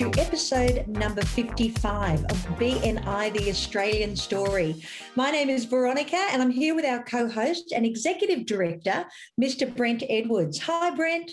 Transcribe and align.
To 0.00 0.10
episode 0.18 0.88
number 0.88 1.20
55 1.20 2.24
of 2.24 2.46
BNI 2.56 3.34
The 3.34 3.50
Australian 3.50 4.16
Story. 4.16 4.82
My 5.14 5.30
name 5.30 5.50
is 5.50 5.66
Veronica, 5.66 6.16
and 6.30 6.40
I'm 6.40 6.48
here 6.50 6.74
with 6.74 6.86
our 6.86 7.02
co 7.02 7.28
host 7.28 7.74
and 7.76 7.84
executive 7.84 8.46
director, 8.46 9.04
Mr. 9.38 9.76
Brent 9.76 10.02
Edwards. 10.08 10.58
Hi, 10.60 10.88
Brent. 10.88 11.30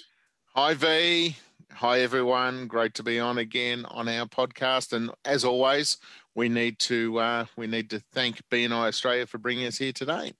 Hi, 0.53 0.73
V. 0.73 1.37
Hi, 1.71 2.01
everyone. 2.01 2.67
Great 2.67 2.93
to 2.95 3.03
be 3.03 3.21
on 3.21 3.37
again 3.37 3.85
on 3.85 4.09
our 4.09 4.25
podcast. 4.25 4.91
And 4.91 5.11
as 5.23 5.45
always, 5.45 5.95
we 6.35 6.49
need 6.49 6.77
to 6.79 7.19
uh, 7.19 7.45
we 7.55 7.67
need 7.67 7.89
to 7.91 8.03
thank 8.11 8.41
BNI 8.51 8.89
Australia 8.89 9.27
for 9.27 9.37
bringing 9.37 9.65
us 9.65 9.77
here 9.77 9.93
today. 9.93 10.33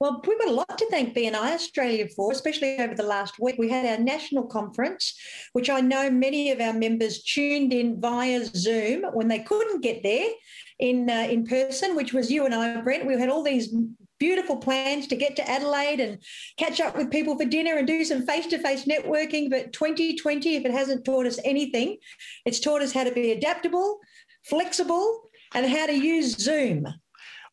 Well, 0.00 0.22
we've 0.26 0.38
got 0.38 0.48
a 0.48 0.52
lot 0.52 0.78
to 0.78 0.86
thank 0.86 1.14
BNI 1.14 1.52
Australia 1.52 2.08
for, 2.16 2.32
especially 2.32 2.78
over 2.78 2.94
the 2.94 3.02
last 3.02 3.38
week. 3.38 3.56
We 3.58 3.68
had 3.68 3.84
our 3.84 4.02
national 4.02 4.44
conference, 4.44 5.14
which 5.52 5.68
I 5.68 5.82
know 5.82 6.10
many 6.10 6.50
of 6.50 6.58
our 6.58 6.72
members 6.72 7.22
tuned 7.22 7.74
in 7.74 8.00
via 8.00 8.46
Zoom 8.46 9.04
when 9.12 9.28
they 9.28 9.40
couldn't 9.40 9.82
get 9.82 10.02
there 10.02 10.30
in 10.78 11.10
uh, 11.10 11.28
in 11.30 11.44
person, 11.44 11.96
which 11.96 12.14
was 12.14 12.30
you 12.30 12.46
and 12.46 12.54
I, 12.54 12.80
Brent. 12.80 13.06
We 13.06 13.20
had 13.20 13.28
all 13.28 13.42
these 13.42 13.74
beautiful 14.18 14.56
plans 14.56 15.06
to 15.08 15.16
get 15.16 15.36
to 15.36 15.50
Adelaide 15.50 16.00
and 16.00 16.16
catch 16.56 16.80
up 16.80 16.96
with 16.96 17.10
people 17.10 17.36
for 17.36 17.44
dinner 17.44 17.76
and 17.76 17.86
do 17.86 18.02
some 18.02 18.24
face 18.24 18.46
to 18.46 18.58
face 18.58 18.86
networking. 18.86 19.50
But 19.50 19.74
2020, 19.74 20.56
if 20.56 20.64
it 20.64 20.72
hasn't 20.72 21.04
taught 21.04 21.26
us 21.26 21.38
anything, 21.44 21.98
it's 22.46 22.60
taught 22.60 22.80
us 22.80 22.92
how 22.92 23.04
to 23.04 23.12
be 23.12 23.32
adaptable, 23.32 23.98
flexible, 24.46 25.28
and 25.54 25.66
how 25.66 25.84
to 25.84 25.94
use 25.94 26.38
Zoom. 26.38 26.86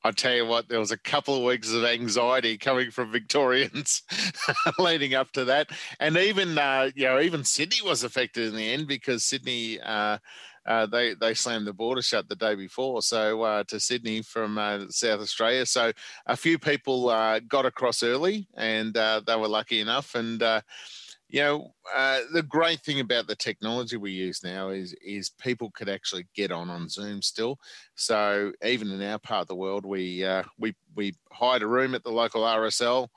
I 0.03 0.11
tell 0.11 0.35
you 0.35 0.45
what, 0.45 0.69
there 0.69 0.79
was 0.79 0.91
a 0.91 0.97
couple 0.97 1.35
of 1.35 1.43
weeks 1.43 1.73
of 1.73 1.83
anxiety 1.83 2.57
coming 2.57 2.91
from 2.91 3.11
Victorians 3.11 4.03
leading 4.79 5.13
up 5.13 5.31
to 5.33 5.45
that, 5.45 5.69
and 5.99 6.17
even 6.17 6.57
uh, 6.57 6.91
you 6.95 7.05
know 7.05 7.19
even 7.19 7.43
Sydney 7.43 7.81
was 7.83 8.03
affected 8.03 8.47
in 8.47 8.55
the 8.55 8.71
end 8.71 8.87
because 8.87 9.23
Sydney. 9.23 9.79
Uh, 9.79 10.17
uh, 10.65 10.85
they 10.85 11.13
they 11.13 11.33
slammed 11.33 11.65
the 11.65 11.71
border 11.71 12.01
shut 12.01 12.27
the 12.27 12.35
day 12.35 12.53
before, 12.53 13.01
so 13.01 13.41
uh, 13.41 13.63
to 13.63 13.79
Sydney 13.79 14.21
from 14.21 14.57
uh, 14.57 14.79
South 14.89 15.21
Australia. 15.21 15.65
So 15.65 15.93
a 16.25 16.35
few 16.35 16.59
people 16.59 17.07
uh, 17.07 17.39
got 17.39 17.65
across 17.65 18.03
early, 18.03 18.49
and 18.53 18.93
they 18.93 19.35
were 19.37 19.47
lucky 19.47 19.79
enough. 19.79 20.13
And 20.13 20.43
you 21.29 21.41
know, 21.41 21.73
uh, 21.93 22.21
the 22.31 22.43
great 22.43 22.79
thing 22.81 22.99
about 23.01 23.27
the 23.27 23.35
technology 23.35 23.97
we 23.97 24.11
use 24.11 24.43
now 24.43 24.69
is 24.69 24.93
is 25.05 25.29
people 25.29 25.71
could 25.71 25.89
actually 25.89 26.25
get 26.33 26.51
on 26.51 26.69
on 26.69 26.87
Zoom 26.87 27.21
still. 27.21 27.59
So 27.95 28.53
even 28.63 28.89
in 28.91 29.01
our 29.01 29.19
part 29.19 29.41
of 29.41 29.47
the 29.47 29.55
world, 29.55 29.85
we 29.85 30.23
uh, 30.23 30.43
we 30.57 30.73
we 30.95 31.15
hired 31.31 31.63
a 31.63 31.67
room 31.67 31.95
at 31.95 32.03
the 32.03 32.11
local 32.11 32.43
RSL, 32.43 33.09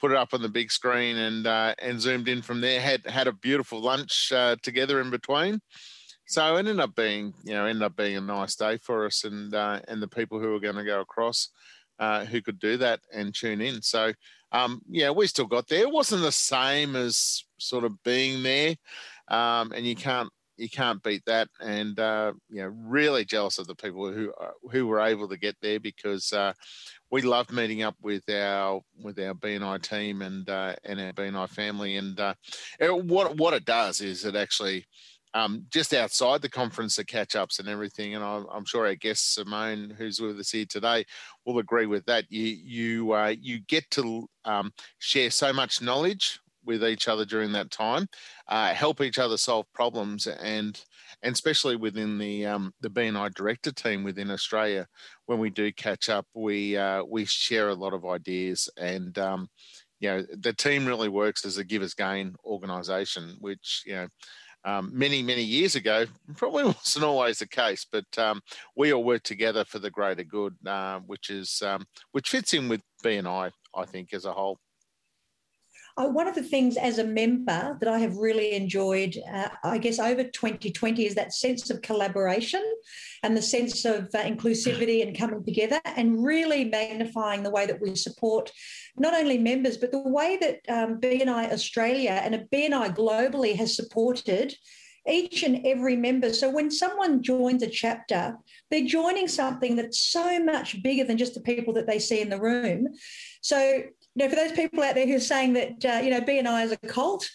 put 0.00 0.12
it 0.12 0.16
up 0.16 0.32
on 0.32 0.40
the 0.40 0.48
big 0.48 0.72
screen, 0.72 1.16
and 1.16 1.46
uh, 1.46 1.74
and 1.78 2.00
zoomed 2.00 2.28
in 2.28 2.40
from 2.40 2.62
there. 2.62 2.80
had 2.80 3.04
had 3.06 3.26
a 3.26 3.32
beautiful 3.32 3.82
lunch 3.82 4.32
uh, 4.32 4.56
together 4.62 5.00
in 5.00 5.10
between. 5.10 5.60
So 6.26 6.56
it 6.56 6.60
ended 6.60 6.80
up 6.80 6.94
being 6.94 7.34
you 7.44 7.52
know 7.52 7.66
ended 7.66 7.82
up 7.82 7.96
being 7.96 8.16
a 8.16 8.22
nice 8.22 8.56
day 8.56 8.78
for 8.78 9.04
us, 9.04 9.24
and 9.24 9.54
uh, 9.54 9.80
and 9.88 10.02
the 10.02 10.08
people 10.08 10.40
who 10.40 10.52
were 10.52 10.60
going 10.60 10.76
to 10.76 10.84
go 10.84 11.00
across. 11.00 11.50
Uh, 12.00 12.24
who 12.24 12.40
could 12.40 12.60
do 12.60 12.76
that 12.76 13.00
and 13.12 13.34
tune 13.34 13.60
in. 13.60 13.82
So 13.82 14.12
um, 14.52 14.80
yeah, 14.88 15.10
we 15.10 15.26
still 15.26 15.46
got 15.46 15.66
there. 15.66 15.80
It 15.80 15.90
wasn't 15.90 16.22
the 16.22 16.30
same 16.30 16.94
as 16.94 17.42
sort 17.58 17.84
of 17.84 18.02
being 18.02 18.42
there, 18.42 18.74
um, 19.28 19.72
and 19.72 19.86
you 19.86 19.96
can't 19.96 20.30
you 20.58 20.68
can't 20.68 21.02
beat 21.02 21.24
that. 21.26 21.48
And 21.60 21.98
uh, 21.98 22.32
you 22.50 22.62
know, 22.62 22.72
really 22.74 23.24
jealous 23.24 23.58
of 23.58 23.66
the 23.66 23.74
people 23.74 24.12
who 24.12 24.32
uh, 24.40 24.50
who 24.70 24.86
were 24.86 25.00
able 25.00 25.28
to 25.28 25.38
get 25.38 25.56
there 25.62 25.80
because 25.80 26.32
uh, 26.32 26.52
we 27.10 27.22
love 27.22 27.50
meeting 27.52 27.82
up 27.82 27.96
with 28.02 28.28
our 28.28 28.80
with 29.00 29.18
our 29.18 29.34
BNI 29.34 29.80
team 29.82 30.22
and 30.22 30.48
uh, 30.50 30.74
and 30.84 31.00
our 31.00 31.12
BNI 31.12 31.48
family. 31.48 31.96
And 31.96 32.18
uh, 32.18 32.34
it, 32.80 33.04
what 33.04 33.36
what 33.36 33.54
it 33.54 33.64
does 33.64 34.00
is 34.00 34.24
it 34.24 34.36
actually 34.36 34.84
um, 35.34 35.64
just 35.70 35.94
outside 35.94 36.42
the 36.42 36.48
conference, 36.48 36.96
the 36.96 37.04
catch 37.04 37.36
ups 37.36 37.58
and 37.58 37.68
everything. 37.68 38.14
And 38.14 38.24
I'm, 38.24 38.46
I'm, 38.52 38.64
sure 38.64 38.86
our 38.86 38.94
guest 38.94 39.34
Simone, 39.34 39.94
who's 39.96 40.20
with 40.20 40.38
us 40.38 40.50
here 40.50 40.64
today, 40.68 41.04
will 41.44 41.58
agree 41.58 41.86
with 41.86 42.04
that. 42.06 42.24
You 42.28 42.44
you 42.44 43.12
uh, 43.12 43.34
you 43.40 43.60
get 43.60 43.88
to 43.92 44.28
um, 44.44 44.72
share 44.98 45.30
so 45.30 45.52
much 45.52 45.82
knowledge 45.82 46.40
with 46.68 46.84
each 46.84 47.08
other 47.08 47.24
during 47.24 47.50
that 47.52 47.70
time, 47.72 48.06
uh, 48.46 48.72
help 48.74 49.00
each 49.00 49.18
other 49.18 49.36
solve 49.36 49.66
problems, 49.72 50.28
and 50.28 50.80
and 51.22 51.32
especially 51.32 51.74
within 51.74 52.18
the 52.18 52.46
um, 52.46 52.72
the 52.80 52.90
BNI 52.90 53.34
director 53.34 53.72
team 53.72 54.04
within 54.04 54.30
Australia, 54.30 54.86
when 55.26 55.40
we 55.40 55.50
do 55.50 55.72
catch 55.72 56.08
up, 56.08 56.26
we 56.34 56.76
uh, 56.76 57.02
we 57.02 57.24
share 57.24 57.70
a 57.70 57.74
lot 57.74 57.94
of 57.94 58.04
ideas 58.06 58.68
and. 58.76 59.18
Um, 59.18 59.48
you 60.00 60.08
know 60.08 60.24
the 60.30 60.52
team 60.52 60.86
really 60.86 61.08
works 61.08 61.44
as 61.44 61.58
a 61.58 61.64
givers 61.64 61.92
gain 61.92 62.36
organisation, 62.44 63.34
which 63.40 63.82
you 63.84 63.94
know 63.94 64.06
um, 64.64 64.90
many, 64.92 65.22
many 65.22 65.42
years 65.42 65.74
ago, 65.74 66.06
probably 66.36 66.64
wasn't 66.66 67.04
always 67.04 67.38
the 67.38 67.48
case, 67.48 67.86
but 67.90 68.06
um, 68.16 68.40
we 68.76 68.92
all 68.92 69.02
work 69.02 69.22
together 69.22 69.64
for 69.64 69.78
the 69.78 69.90
greater 69.90 70.24
good, 70.24 70.54
uh, 70.66 71.00
which 71.00 71.30
is 71.30 71.62
um, 71.62 71.84
which 72.12 72.28
fits 72.28 72.54
in 72.54 72.68
with 72.68 72.82
BNI, 73.04 73.50
I 73.74 73.84
think, 73.86 74.12
as 74.12 74.24
a 74.24 74.32
whole. 74.32 74.58
Uh, 75.98 76.06
one 76.06 76.28
of 76.28 76.34
the 76.36 76.42
things 76.42 76.76
as 76.76 76.98
a 76.98 77.04
member 77.04 77.76
that 77.80 77.88
I 77.88 77.98
have 77.98 78.16
really 78.16 78.52
enjoyed, 78.52 79.16
uh, 79.32 79.48
I 79.64 79.78
guess, 79.78 79.98
over 79.98 80.22
2020 80.22 81.04
is 81.04 81.16
that 81.16 81.34
sense 81.34 81.70
of 81.70 81.82
collaboration 81.82 82.62
and 83.24 83.36
the 83.36 83.42
sense 83.42 83.84
of 83.84 84.04
uh, 84.14 84.18
inclusivity 84.18 85.02
and 85.02 85.18
coming 85.18 85.44
together 85.44 85.80
and 85.84 86.24
really 86.24 86.64
magnifying 86.64 87.42
the 87.42 87.50
way 87.50 87.66
that 87.66 87.80
we 87.80 87.96
support 87.96 88.52
not 88.96 89.12
only 89.12 89.38
members, 89.38 89.76
but 89.76 89.90
the 89.90 89.98
way 89.98 90.38
that 90.40 90.60
um, 90.68 91.00
BNI 91.00 91.52
Australia 91.52 92.20
and 92.22 92.46
BNI 92.52 92.94
globally 92.94 93.56
has 93.56 93.74
supported 93.74 94.54
each 95.08 95.42
and 95.42 95.66
every 95.66 95.96
member. 95.96 96.32
So 96.32 96.50
when 96.50 96.70
someone 96.70 97.22
joins 97.22 97.62
a 97.62 97.68
chapter, 97.68 98.36
they're 98.70 98.86
joining 98.86 99.26
something 99.26 99.74
that's 99.74 99.98
so 99.98 100.38
much 100.44 100.82
bigger 100.82 101.04
than 101.04 101.18
just 101.18 101.34
the 101.34 101.40
people 101.40 101.72
that 101.74 101.86
they 101.86 101.98
see 101.98 102.20
in 102.20 102.28
the 102.28 102.40
room. 102.40 102.88
So 103.40 103.82
know, 104.18 104.28
for 104.28 104.36
those 104.36 104.52
people 104.52 104.82
out 104.82 104.94
there 104.94 105.06
who 105.06 105.16
are 105.16 105.20
saying 105.20 105.54
that, 105.54 105.84
uh, 105.84 106.00
you 106.02 106.10
know, 106.10 106.20
BNI 106.20 106.64
is 106.64 106.72
a 106.72 106.76
cult, 106.76 107.28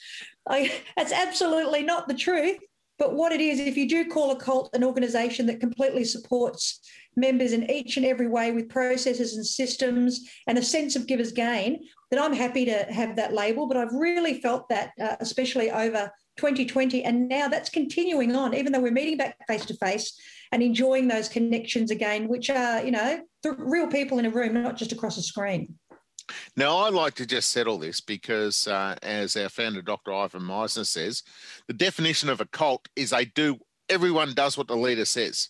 I, 0.47 0.71
that's 0.97 1.11
absolutely 1.11 1.83
not 1.83 2.07
the 2.07 2.13
truth. 2.13 2.59
But 2.99 3.15
what 3.15 3.31
it 3.31 3.41
is, 3.41 3.59
if 3.59 3.75
you 3.75 3.89
do 3.89 4.07
call 4.07 4.31
a 4.31 4.39
cult 4.39 4.69
an 4.73 4.83
organization 4.83 5.47
that 5.47 5.59
completely 5.59 6.03
supports 6.03 6.79
members 7.15 7.51
in 7.53 7.69
each 7.69 7.97
and 7.97 8.05
every 8.05 8.27
way 8.27 8.51
with 8.51 8.69
processes 8.69 9.35
and 9.35 9.45
systems 9.45 10.21
and 10.47 10.57
a 10.57 10.63
sense 10.63 10.95
of 10.95 11.07
givers 11.07 11.31
gain, 11.31 11.83
then 12.11 12.21
I'm 12.21 12.33
happy 12.33 12.65
to 12.65 12.85
have 12.89 13.15
that 13.15 13.33
label. 13.33 13.67
But 13.67 13.77
I've 13.77 13.93
really 13.93 14.41
felt 14.41 14.69
that, 14.69 14.91
uh, 15.01 15.15
especially 15.19 15.71
over 15.71 16.11
2020. 16.37 17.03
And 17.03 17.27
now 17.27 17.47
that's 17.47 17.69
continuing 17.69 18.35
on, 18.35 18.53
even 18.53 18.71
though 18.71 18.79
we're 18.79 18.91
meeting 18.91 19.17
back 19.17 19.37
face 19.47 19.65
to 19.65 19.75
face 19.75 20.19
and 20.51 20.61
enjoying 20.61 21.07
those 21.07 21.29
connections 21.29 21.91
again, 21.91 22.27
which 22.27 22.49
are, 22.49 22.83
you 22.83 22.91
know, 22.91 23.21
the 23.41 23.53
real 23.53 23.87
people 23.87 24.19
in 24.19 24.25
a 24.25 24.29
room, 24.29 24.53
not 24.53 24.77
just 24.77 24.91
across 24.91 25.17
a 25.17 25.21
screen. 25.23 25.75
Now, 26.55 26.77
I 26.77 26.89
like 26.89 27.15
to 27.15 27.25
just 27.25 27.49
settle 27.49 27.77
this 27.77 28.01
because, 28.01 28.67
uh, 28.67 28.95
as 29.01 29.35
our 29.35 29.49
founder, 29.49 29.81
Dr. 29.81 30.13
Ivan 30.13 30.41
Misner, 30.41 30.85
says, 30.85 31.23
the 31.67 31.73
definition 31.73 32.29
of 32.29 32.41
a 32.41 32.45
cult 32.45 32.87
is 32.95 33.11
they 33.11 33.25
do, 33.25 33.59
everyone 33.89 34.33
does 34.33 34.57
what 34.57 34.67
the 34.67 34.75
leader 34.75 35.05
says. 35.05 35.49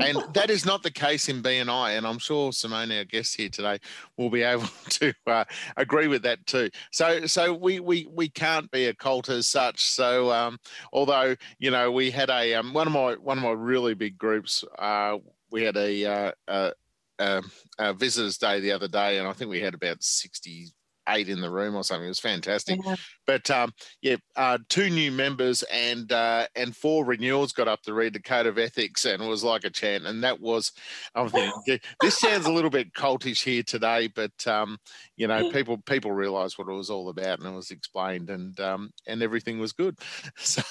And 0.00 0.18
that 0.34 0.50
is 0.50 0.64
not 0.64 0.82
the 0.82 0.90
case 0.90 1.28
in 1.28 1.42
BNI. 1.42 1.96
And 1.96 2.06
I'm 2.06 2.18
sure 2.18 2.52
Simone, 2.52 2.92
our 2.92 3.04
guest 3.04 3.36
here 3.36 3.48
today, 3.48 3.78
will 4.16 4.30
be 4.30 4.42
able 4.42 4.68
to 4.88 5.12
uh, 5.26 5.44
agree 5.76 6.08
with 6.08 6.22
that 6.22 6.44
too. 6.46 6.70
So, 6.90 7.26
so 7.26 7.54
we, 7.54 7.80
we, 7.80 8.06
we 8.10 8.28
can't 8.28 8.70
be 8.70 8.86
a 8.86 8.94
cult 8.94 9.28
as 9.28 9.46
such. 9.46 9.82
So, 9.82 10.30
um, 10.32 10.58
although, 10.92 11.36
you 11.58 11.70
know, 11.70 11.90
we 11.90 12.10
had 12.10 12.30
a, 12.30 12.54
um, 12.54 12.72
one 12.72 12.86
of 12.86 12.92
my, 12.92 13.14
one 13.14 13.38
of 13.38 13.44
my 13.44 13.52
really 13.52 13.94
big 13.94 14.18
groups, 14.18 14.64
uh, 14.78 15.18
we 15.50 15.62
had 15.62 15.76
a, 15.76 16.04
uh, 16.04 16.32
uh, 16.48 16.70
um, 17.20 17.50
uh, 17.78 17.92
visitors 17.92 18.38
day 18.38 18.60
the 18.60 18.72
other 18.72 18.88
day, 18.88 19.18
and 19.18 19.28
I 19.28 19.32
think 19.32 19.50
we 19.50 19.60
had 19.60 19.74
about 19.74 20.02
68 20.02 21.28
in 21.28 21.40
the 21.40 21.50
room 21.50 21.76
or 21.76 21.84
something. 21.84 22.06
It 22.06 22.08
was 22.08 22.18
fantastic. 22.18 22.80
Yeah. 22.84 22.96
But 23.30 23.48
um, 23.48 23.72
yeah, 24.02 24.16
uh, 24.34 24.58
two 24.68 24.90
new 24.90 25.12
members 25.12 25.62
and 25.72 26.10
uh, 26.10 26.48
and 26.56 26.74
four 26.74 27.04
renewals 27.04 27.52
got 27.52 27.68
up 27.68 27.80
to 27.82 27.94
read 27.94 28.12
the 28.12 28.20
code 28.20 28.46
of 28.46 28.58
ethics, 28.58 29.04
and 29.04 29.22
it 29.22 29.28
was 29.28 29.44
like 29.44 29.62
a 29.62 29.70
chant. 29.70 30.04
And 30.04 30.24
that 30.24 30.40
was, 30.40 30.72
I'm 31.14 31.28
thinking, 31.28 31.78
this 32.00 32.18
sounds 32.18 32.46
a 32.46 32.52
little 32.52 32.70
bit 32.70 32.92
cultish 32.92 33.44
here 33.44 33.62
today, 33.62 34.08
but 34.08 34.44
um, 34.48 34.78
you 35.16 35.28
know, 35.28 35.48
people 35.52 35.78
people 35.78 36.10
realised 36.10 36.58
what 36.58 36.66
it 36.66 36.72
was 36.72 36.90
all 36.90 37.08
about, 37.08 37.38
and 37.38 37.46
it 37.46 37.54
was 37.54 37.70
explained, 37.70 38.30
and 38.30 38.58
um, 38.58 38.90
and 39.06 39.22
everything 39.22 39.60
was 39.60 39.72
good. 39.72 39.96
So 40.40 40.62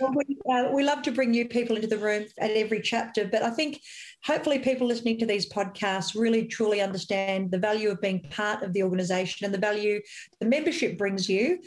well, 0.00 0.12
we, 0.12 0.36
uh, 0.52 0.70
we 0.72 0.82
love 0.82 1.02
to 1.02 1.12
bring 1.12 1.30
new 1.30 1.46
people 1.46 1.76
into 1.76 1.86
the 1.86 1.98
room 1.98 2.24
at 2.38 2.50
every 2.50 2.80
chapter, 2.80 3.26
but 3.26 3.42
I 3.42 3.50
think 3.50 3.80
hopefully 4.24 4.58
people 4.58 4.86
listening 4.88 5.18
to 5.18 5.26
these 5.26 5.48
podcasts 5.48 6.18
really 6.18 6.46
truly 6.46 6.80
understand 6.80 7.52
the 7.52 7.58
value 7.58 7.90
of 7.90 8.00
being 8.00 8.20
part 8.30 8.64
of 8.64 8.72
the 8.72 8.82
organisation 8.82 9.44
and 9.44 9.54
the 9.54 9.58
value 9.58 10.00
the 10.40 10.46
membership 10.46 10.98
brings 10.98 11.28
you. 11.28 11.60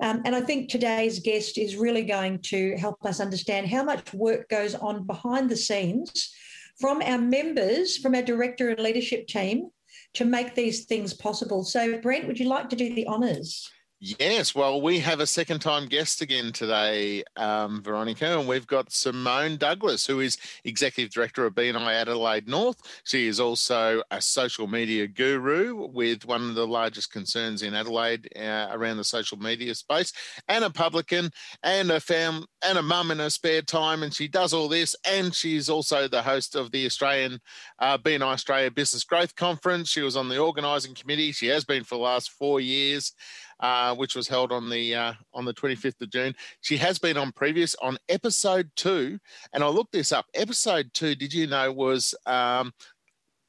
Um, 0.00 0.22
and 0.24 0.34
I 0.34 0.40
think 0.40 0.68
today's 0.68 1.20
guest 1.20 1.56
is 1.56 1.76
really 1.76 2.02
going 2.02 2.40
to 2.40 2.76
help 2.76 3.04
us 3.04 3.20
understand 3.20 3.68
how 3.68 3.82
much 3.82 4.12
work 4.12 4.48
goes 4.48 4.74
on 4.74 5.06
behind 5.06 5.48
the 5.48 5.56
scenes 5.56 6.34
from 6.78 7.00
our 7.02 7.18
members, 7.18 7.96
from 7.96 8.14
our 8.14 8.22
director 8.22 8.68
and 8.68 8.78
leadership 8.78 9.26
team 9.26 9.70
to 10.14 10.24
make 10.24 10.54
these 10.54 10.84
things 10.84 11.14
possible. 11.14 11.64
So, 11.64 11.98
Brent, 11.98 12.26
would 12.26 12.38
you 12.38 12.48
like 12.48 12.68
to 12.70 12.76
do 12.76 12.94
the 12.94 13.06
honours? 13.06 13.70
Yes, 13.98 14.54
well, 14.54 14.82
we 14.82 14.98
have 14.98 15.20
a 15.20 15.26
second 15.26 15.60
time 15.60 15.86
guest 15.86 16.20
again 16.20 16.52
today, 16.52 17.24
um, 17.36 17.82
Veronica, 17.82 18.38
and 18.38 18.46
we've 18.46 18.66
got 18.66 18.92
Simone 18.92 19.56
Douglas, 19.56 20.06
who 20.06 20.20
is 20.20 20.36
Executive 20.64 21.10
Director 21.10 21.46
of 21.46 21.54
BNI 21.54 21.94
Adelaide 21.94 22.46
North. 22.46 22.76
She 23.04 23.26
is 23.26 23.40
also 23.40 24.02
a 24.10 24.20
social 24.20 24.66
media 24.66 25.06
guru 25.06 25.86
with 25.86 26.26
one 26.26 26.42
of 26.46 26.54
the 26.54 26.66
largest 26.66 27.10
concerns 27.10 27.62
in 27.62 27.72
Adelaide 27.74 28.28
uh, 28.38 28.68
around 28.70 28.98
the 28.98 29.04
social 29.04 29.38
media 29.38 29.74
space, 29.74 30.12
and 30.46 30.62
a 30.62 30.68
publican, 30.68 31.30
and 31.62 31.90
a 31.90 31.98
fam, 31.98 32.44
and 32.66 32.78
a 32.78 32.82
mum 32.82 33.10
in 33.10 33.18
her 33.18 33.30
spare 33.30 33.62
time. 33.62 34.02
And 34.02 34.12
she 34.12 34.28
does 34.28 34.52
all 34.52 34.68
this, 34.68 34.96
and 35.08 35.34
she's 35.34 35.68
also 35.68 36.08
the 36.08 36.22
host 36.22 36.54
of 36.54 36.70
the 36.70 36.86
Australian 36.86 37.40
uh, 37.78 37.98
BNI 37.98 38.22
Australia 38.22 38.70
Business 38.70 39.04
Growth 39.04 39.34
Conference. 39.36 39.88
She 39.88 40.02
was 40.02 40.16
on 40.16 40.28
the 40.28 40.38
organising 40.38 40.94
committee. 40.94 41.32
She 41.32 41.46
has 41.48 41.64
been 41.64 41.84
for 41.84 41.96
the 41.96 42.02
last 42.02 42.30
four 42.30 42.60
years 42.60 43.12
uh, 43.60 43.94
which 43.94 44.14
was 44.14 44.28
held 44.28 44.52
on 44.52 44.68
the 44.68 44.94
uh, 44.94 45.12
on 45.34 45.44
the 45.44 45.54
25th 45.54 46.00
of 46.00 46.10
June. 46.10 46.34
She 46.60 46.76
has 46.76 46.98
been 46.98 47.16
on 47.16 47.32
previous 47.32 47.74
on 47.76 47.98
episode 48.08 48.70
two, 48.76 49.18
and 49.52 49.62
I 49.64 49.68
looked 49.68 49.92
this 49.92 50.12
up. 50.12 50.26
Episode 50.34 50.90
two, 50.92 51.14
did 51.14 51.32
you 51.32 51.46
know, 51.46 51.72
was 51.72 52.14
um, 52.26 52.72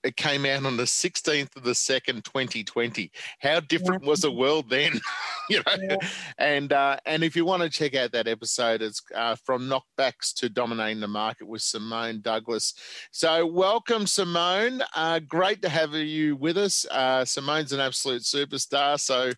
it 0.07 0.15
came 0.15 0.45
out 0.45 0.65
on 0.65 0.77
the 0.77 0.83
16th 0.83 1.55
of 1.55 1.63
the 1.63 1.75
second 1.75 2.23
2020 2.23 3.11
how 3.39 3.59
different 3.59 4.03
yeah. 4.03 4.09
was 4.09 4.21
the 4.21 4.31
world 4.31 4.69
then 4.69 4.93
you 5.49 5.57
know 5.57 5.75
yeah. 5.89 5.97
and 6.37 6.73
uh, 6.73 6.97
and 7.05 7.23
if 7.23 7.35
you 7.35 7.45
want 7.45 7.61
to 7.61 7.69
check 7.69 7.93
out 7.93 8.11
that 8.11 8.27
episode 8.27 8.81
it's 8.81 9.01
uh, 9.13 9.35
from 9.35 9.69
knockbacks 9.69 10.33
to 10.33 10.49
dominating 10.49 11.01
the 11.01 11.07
market 11.07 11.47
with 11.47 11.61
simone 11.61 12.21
douglas 12.21 12.73
so 13.11 13.45
welcome 13.45 14.07
simone 14.07 14.81
uh, 14.95 15.19
great 15.19 15.61
to 15.61 15.69
have 15.69 15.93
you 15.93 16.35
with 16.37 16.57
us 16.57 16.85
uh, 16.91 17.25
simone's 17.25 17.73
an 17.73 17.79
absolute 17.79 18.21
superstar 18.21 18.99
so 18.99 19.31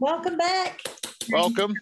Welcome 0.00 0.38
back. 0.38 0.80
Welcome. 1.30 1.74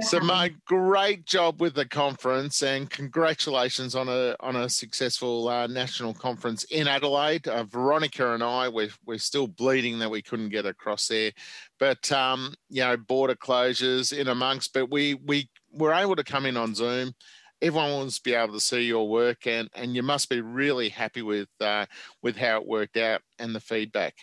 So, 0.00 0.20
my 0.20 0.54
great 0.66 1.24
job 1.24 1.60
with 1.60 1.74
the 1.74 1.86
conference, 1.86 2.62
and 2.62 2.88
congratulations 2.88 3.94
on 3.94 4.08
a 4.08 4.36
on 4.40 4.56
a 4.56 4.68
successful 4.68 5.48
uh, 5.48 5.66
national 5.66 6.14
conference 6.14 6.64
in 6.64 6.88
Adelaide. 6.88 7.48
Uh, 7.48 7.64
Veronica 7.64 8.34
and 8.34 8.42
I, 8.42 8.68
we're 8.68 8.90
we're 9.06 9.18
still 9.18 9.46
bleeding 9.46 9.98
that 10.00 10.10
we 10.10 10.22
couldn't 10.22 10.50
get 10.50 10.66
across 10.66 11.08
there, 11.08 11.32
but 11.78 12.10
um, 12.12 12.54
you 12.68 12.82
know, 12.82 12.96
border 12.96 13.34
closures 13.34 14.16
in 14.16 14.28
amongst, 14.28 14.72
but 14.72 14.90
we 14.90 15.14
we 15.14 15.48
were 15.70 15.92
able 15.92 16.16
to 16.16 16.24
come 16.24 16.46
in 16.46 16.56
on 16.56 16.74
Zoom. 16.74 17.12
Everyone 17.60 17.92
wants 17.92 18.16
to 18.16 18.22
be 18.22 18.34
able 18.34 18.54
to 18.54 18.60
see 18.60 18.82
your 18.82 19.08
work, 19.08 19.46
and 19.46 19.68
and 19.74 19.94
you 19.94 20.02
must 20.02 20.28
be 20.28 20.40
really 20.40 20.88
happy 20.88 21.22
with 21.22 21.48
uh, 21.60 21.86
with 22.22 22.36
how 22.36 22.60
it 22.60 22.66
worked 22.66 22.96
out 22.96 23.20
and 23.38 23.54
the 23.54 23.60
feedback. 23.60 24.14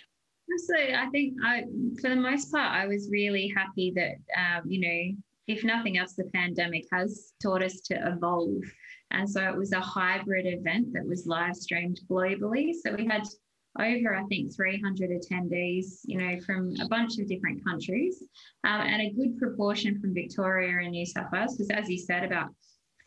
So 0.58 0.76
I 0.76 1.08
think 1.12 1.36
I, 1.46 1.64
for 2.02 2.10
the 2.10 2.16
most 2.16 2.52
part, 2.52 2.74
I 2.74 2.88
was 2.88 3.10
really 3.12 3.54
happy 3.56 3.94
that, 3.96 4.16
um, 4.36 4.70
you 4.70 4.80
know, 4.82 5.18
if 5.50 5.64
nothing 5.64 5.98
else, 5.98 6.14
the 6.14 6.30
pandemic 6.34 6.86
has 6.94 7.34
taught 7.42 7.64
us 7.64 7.82
to 7.82 7.96
evolve. 8.08 8.62
And 9.10 9.28
so 9.28 9.42
it 9.42 9.58
was 9.58 9.72
a 9.72 9.80
hybrid 9.80 10.46
event 10.46 10.94
that 10.94 11.04
was 11.04 11.26
live 11.26 11.56
streamed 11.56 12.00
globally. 12.08 12.72
So 12.74 12.94
we 12.96 13.08
had 13.08 13.24
over, 13.80 14.16
I 14.16 14.24
think, 14.26 14.56
300 14.56 15.10
attendees, 15.10 16.02
you 16.06 16.20
know, 16.20 16.40
from 16.42 16.76
a 16.80 16.88
bunch 16.88 17.18
of 17.18 17.28
different 17.28 17.66
countries, 17.66 18.24
um, 18.64 18.82
and 18.82 19.02
a 19.02 19.12
good 19.12 19.40
proportion 19.40 20.00
from 20.00 20.14
Victoria 20.14 20.78
and 20.84 20.92
New 20.92 21.06
South 21.06 21.32
Wales, 21.32 21.58
because 21.58 21.72
as 21.72 21.90
you 21.90 21.98
said, 21.98 22.24
about 22.24 22.50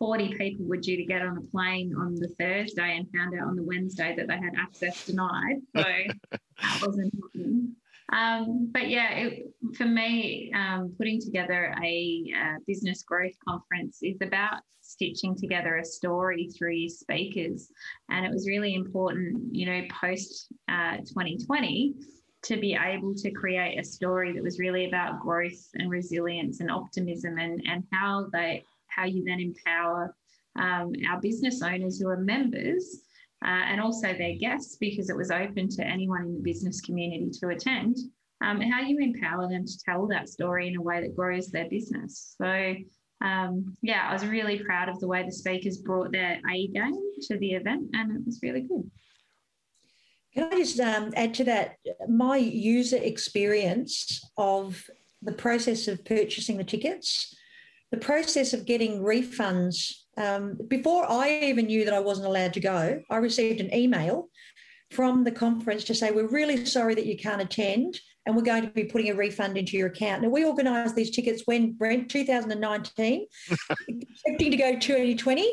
40 0.00 0.34
people 0.34 0.66
were 0.66 0.78
due 0.78 0.96
to 0.96 1.04
get 1.04 1.22
on 1.22 1.38
a 1.38 1.50
plane 1.52 1.94
on 1.96 2.16
the 2.16 2.28
Thursday 2.40 2.96
and 2.96 3.06
found 3.16 3.38
out 3.38 3.46
on 3.46 3.54
the 3.54 3.62
Wednesday 3.62 4.16
that 4.16 4.26
they 4.26 4.34
had 4.34 4.54
access 4.58 5.06
denied. 5.06 5.60
So 5.76 5.82
that 6.32 6.82
wasn't 6.84 7.14
happening. 7.14 7.76
Um, 8.12 8.70
but 8.72 8.88
yeah, 8.88 9.10
it, 9.12 9.52
for 9.74 9.86
me, 9.86 10.52
um, 10.54 10.94
putting 10.98 11.20
together 11.20 11.74
a 11.82 12.32
uh, 12.38 12.58
business 12.66 13.02
growth 13.02 13.32
conference 13.46 13.98
is 14.02 14.18
about 14.20 14.60
stitching 14.82 15.34
together 15.34 15.76
a 15.76 15.84
story 15.84 16.50
through 16.56 16.72
your 16.72 16.90
speakers. 16.90 17.70
And 18.10 18.26
it 18.26 18.32
was 18.32 18.46
really 18.46 18.74
important, 18.74 19.54
you 19.54 19.66
know, 19.66 19.82
post 19.88 20.52
uh, 20.68 20.98
2020 20.98 21.94
to 22.42 22.56
be 22.56 22.74
able 22.74 23.14
to 23.14 23.30
create 23.30 23.78
a 23.78 23.84
story 23.84 24.32
that 24.32 24.42
was 24.42 24.58
really 24.58 24.88
about 24.88 25.20
growth 25.20 25.68
and 25.74 25.90
resilience 25.90 26.60
and 26.60 26.70
optimism 26.70 27.38
and, 27.38 27.62
and 27.66 27.84
how 27.92 28.26
they 28.32 28.64
how 28.88 29.04
you 29.04 29.24
then 29.24 29.40
empower 29.40 30.14
um, 30.56 30.92
our 31.08 31.18
business 31.20 31.62
owners 31.62 31.98
who 31.98 32.08
are 32.08 32.18
members 32.18 33.04
uh, 33.44 33.64
and 33.70 33.80
also 33.80 34.12
their 34.12 34.36
guests, 34.36 34.76
because 34.76 35.10
it 35.10 35.16
was 35.16 35.30
open 35.30 35.68
to 35.68 35.86
anyone 35.86 36.22
in 36.22 36.34
the 36.34 36.40
business 36.40 36.80
community 36.80 37.30
to 37.40 37.48
attend, 37.48 37.96
um, 38.40 38.60
how 38.60 38.80
you 38.80 38.98
empower 38.98 39.48
them 39.48 39.64
to 39.66 39.78
tell 39.84 40.06
that 40.06 40.28
story 40.28 40.68
in 40.68 40.76
a 40.76 40.82
way 40.82 41.00
that 41.00 41.16
grows 41.16 41.48
their 41.48 41.68
business. 41.68 42.34
So, 42.40 42.74
um, 43.20 43.76
yeah, 43.82 44.08
I 44.08 44.12
was 44.12 44.26
really 44.26 44.58
proud 44.58 44.88
of 44.88 44.98
the 45.00 45.08
way 45.08 45.22
the 45.24 45.32
speakers 45.32 45.78
brought 45.78 46.12
their 46.12 46.40
A 46.50 46.68
game 46.68 46.98
to 47.22 47.38
the 47.38 47.52
event, 47.52 47.90
and 47.92 48.16
it 48.16 48.26
was 48.26 48.40
really 48.42 48.62
good. 48.62 48.90
Can 50.34 50.52
I 50.52 50.56
just 50.56 50.80
um, 50.80 51.12
add 51.14 51.34
to 51.34 51.44
that? 51.44 51.76
My 52.08 52.36
user 52.36 52.96
experience 52.96 54.24
of 54.36 54.88
the 55.20 55.32
process 55.32 55.88
of 55.88 56.04
purchasing 56.04 56.56
the 56.56 56.64
tickets 56.64 57.36
the 57.92 57.98
process 57.98 58.54
of 58.54 58.64
getting 58.64 59.02
refunds, 59.02 59.92
um, 60.16 60.58
before 60.68 61.10
I 61.10 61.40
even 61.44 61.66
knew 61.66 61.84
that 61.84 61.94
I 61.94 62.00
wasn't 62.00 62.26
allowed 62.26 62.52
to 62.54 62.60
go, 62.60 63.02
I 63.10 63.16
received 63.16 63.60
an 63.60 63.74
email 63.74 64.28
from 64.90 65.24
the 65.24 65.32
conference 65.32 65.84
to 65.84 65.94
say, 65.94 66.10
We're 66.10 66.28
really 66.28 66.64
sorry 66.66 66.94
that 66.94 67.06
you 67.06 67.16
can't 67.16 67.40
attend, 67.40 67.98
and 68.26 68.36
we're 68.36 68.42
going 68.42 68.62
to 68.62 68.68
be 68.68 68.84
putting 68.84 69.10
a 69.10 69.14
refund 69.14 69.56
into 69.56 69.76
your 69.76 69.88
account. 69.88 70.22
Now, 70.22 70.28
we 70.28 70.44
organised 70.44 70.94
these 70.94 71.10
tickets 71.10 71.42
when, 71.46 71.72
Brent, 71.72 72.10
2019, 72.10 73.26
expecting 73.88 74.50
to 74.50 74.56
go 74.56 74.78
2020. 74.78 75.52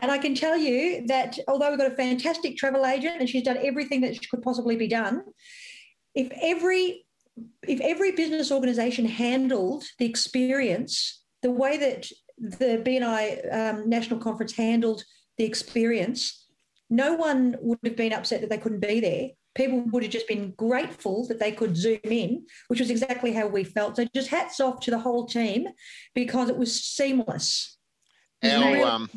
And 0.00 0.10
I 0.10 0.18
can 0.18 0.34
tell 0.34 0.56
you 0.56 1.06
that 1.06 1.38
although 1.48 1.70
we've 1.70 1.78
got 1.78 1.90
a 1.90 1.96
fantastic 1.96 2.56
travel 2.56 2.86
agent 2.86 3.20
and 3.20 3.28
she's 3.28 3.42
done 3.42 3.58
everything 3.62 4.02
that 4.02 4.16
could 4.28 4.42
possibly 4.42 4.76
be 4.76 4.86
done, 4.86 5.22
if 6.14 6.30
every 6.40 7.04
if 7.66 7.80
every 7.80 8.12
business 8.12 8.52
organisation 8.52 9.06
handled 9.06 9.82
the 9.98 10.06
experience 10.06 11.24
the 11.42 11.50
way 11.50 11.76
that 11.76 12.06
the 12.38 12.82
BNI 12.84 13.54
um, 13.54 13.88
National 13.88 14.18
Conference 14.18 14.52
handled 14.52 15.04
the 15.38 15.44
experience, 15.44 16.46
no 16.90 17.14
one 17.14 17.56
would 17.60 17.78
have 17.84 17.96
been 17.96 18.12
upset 18.12 18.40
that 18.40 18.50
they 18.50 18.58
couldn't 18.58 18.80
be 18.80 19.00
there. 19.00 19.28
People 19.54 19.84
would 19.92 20.02
have 20.02 20.12
just 20.12 20.28
been 20.28 20.52
grateful 20.56 21.26
that 21.28 21.38
they 21.38 21.52
could 21.52 21.76
zoom 21.76 22.00
in, 22.04 22.44
which 22.68 22.80
was 22.80 22.90
exactly 22.90 23.32
how 23.32 23.46
we 23.46 23.62
felt. 23.62 23.96
So 23.96 24.06
just 24.14 24.28
hats 24.28 24.60
off 24.60 24.80
to 24.80 24.90
the 24.90 24.98
whole 24.98 25.26
team 25.26 25.68
because 26.14 26.48
it 26.48 26.56
was 26.56 26.82
seamless. 26.82 27.78
Our, 28.42 28.82
um, 28.84 29.10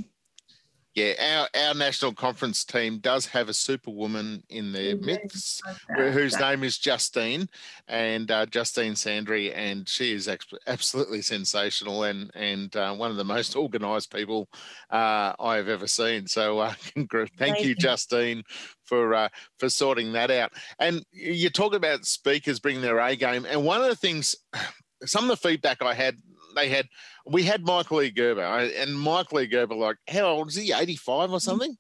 yeah, 0.98 1.46
our, 1.54 1.68
our 1.68 1.74
national 1.76 2.12
conference 2.12 2.66
team 2.66 2.98
does 2.98 3.28
have 3.28 3.50
a 3.50 3.54
superwoman 3.54 4.42
in 4.50 4.72
their 4.72 4.98
midst 4.98 5.62
whose 5.96 6.40
name 6.40 6.64
is 6.64 6.80
Justine 6.80 7.48
and 7.88 8.32
uh, 8.32 8.48
Justine 8.48 8.94
Sandry, 8.94 9.56
and 9.56 9.88
she 9.88 10.14
is 10.14 10.28
absolutely 10.66 11.22
sensational 11.22 12.02
and 12.02 12.32
and 12.34 12.76
uh, 12.76 12.96
one 12.96 13.12
of 13.12 13.18
the 13.18 13.24
most 13.24 13.56
organised 13.56 14.12
people 14.12 14.50
uh, 14.90 15.34
I 15.40 15.58
have 15.58 15.70
ever 15.70 15.86
seen. 15.86 16.26
So 16.26 16.58
uh, 16.58 16.74
thank 17.38 17.64
you, 17.64 17.76
Justine, 17.76 18.42
for 18.84 19.14
uh, 19.14 19.30
for 19.60 19.70
sorting 19.70 20.14
that 20.14 20.32
out. 20.32 20.52
And 20.80 21.06
you 21.12 21.52
talk 21.52 21.76
about 21.76 22.06
speakers 22.06 22.60
bringing 22.60 22.82
their 22.82 22.98
A 22.98 23.16
game, 23.16 23.46
and 23.48 23.64
one 23.64 23.84
of 23.84 23.88
the 23.88 23.96
things, 23.96 24.36
some 25.06 25.26
of 25.26 25.30
the 25.30 25.48
feedback 25.48 25.84
I 25.84 25.94
had 25.94 26.18
they 26.58 26.70
had 26.70 26.88
we 27.26 27.44
had 27.44 27.66
Michael 27.66 28.02
E. 28.02 28.10
Gerber, 28.10 28.42
and 28.42 29.00
Michael 29.00 29.42
E. 29.42 29.48
Gerber, 29.48 29.76
like 29.76 29.98
how 30.08 30.26
old 30.26 30.50
is 30.50 30.56
he? 30.56 30.74
Eighty 30.74 30.96
five 30.96 31.32
or 31.32 31.40
something. 31.40 31.76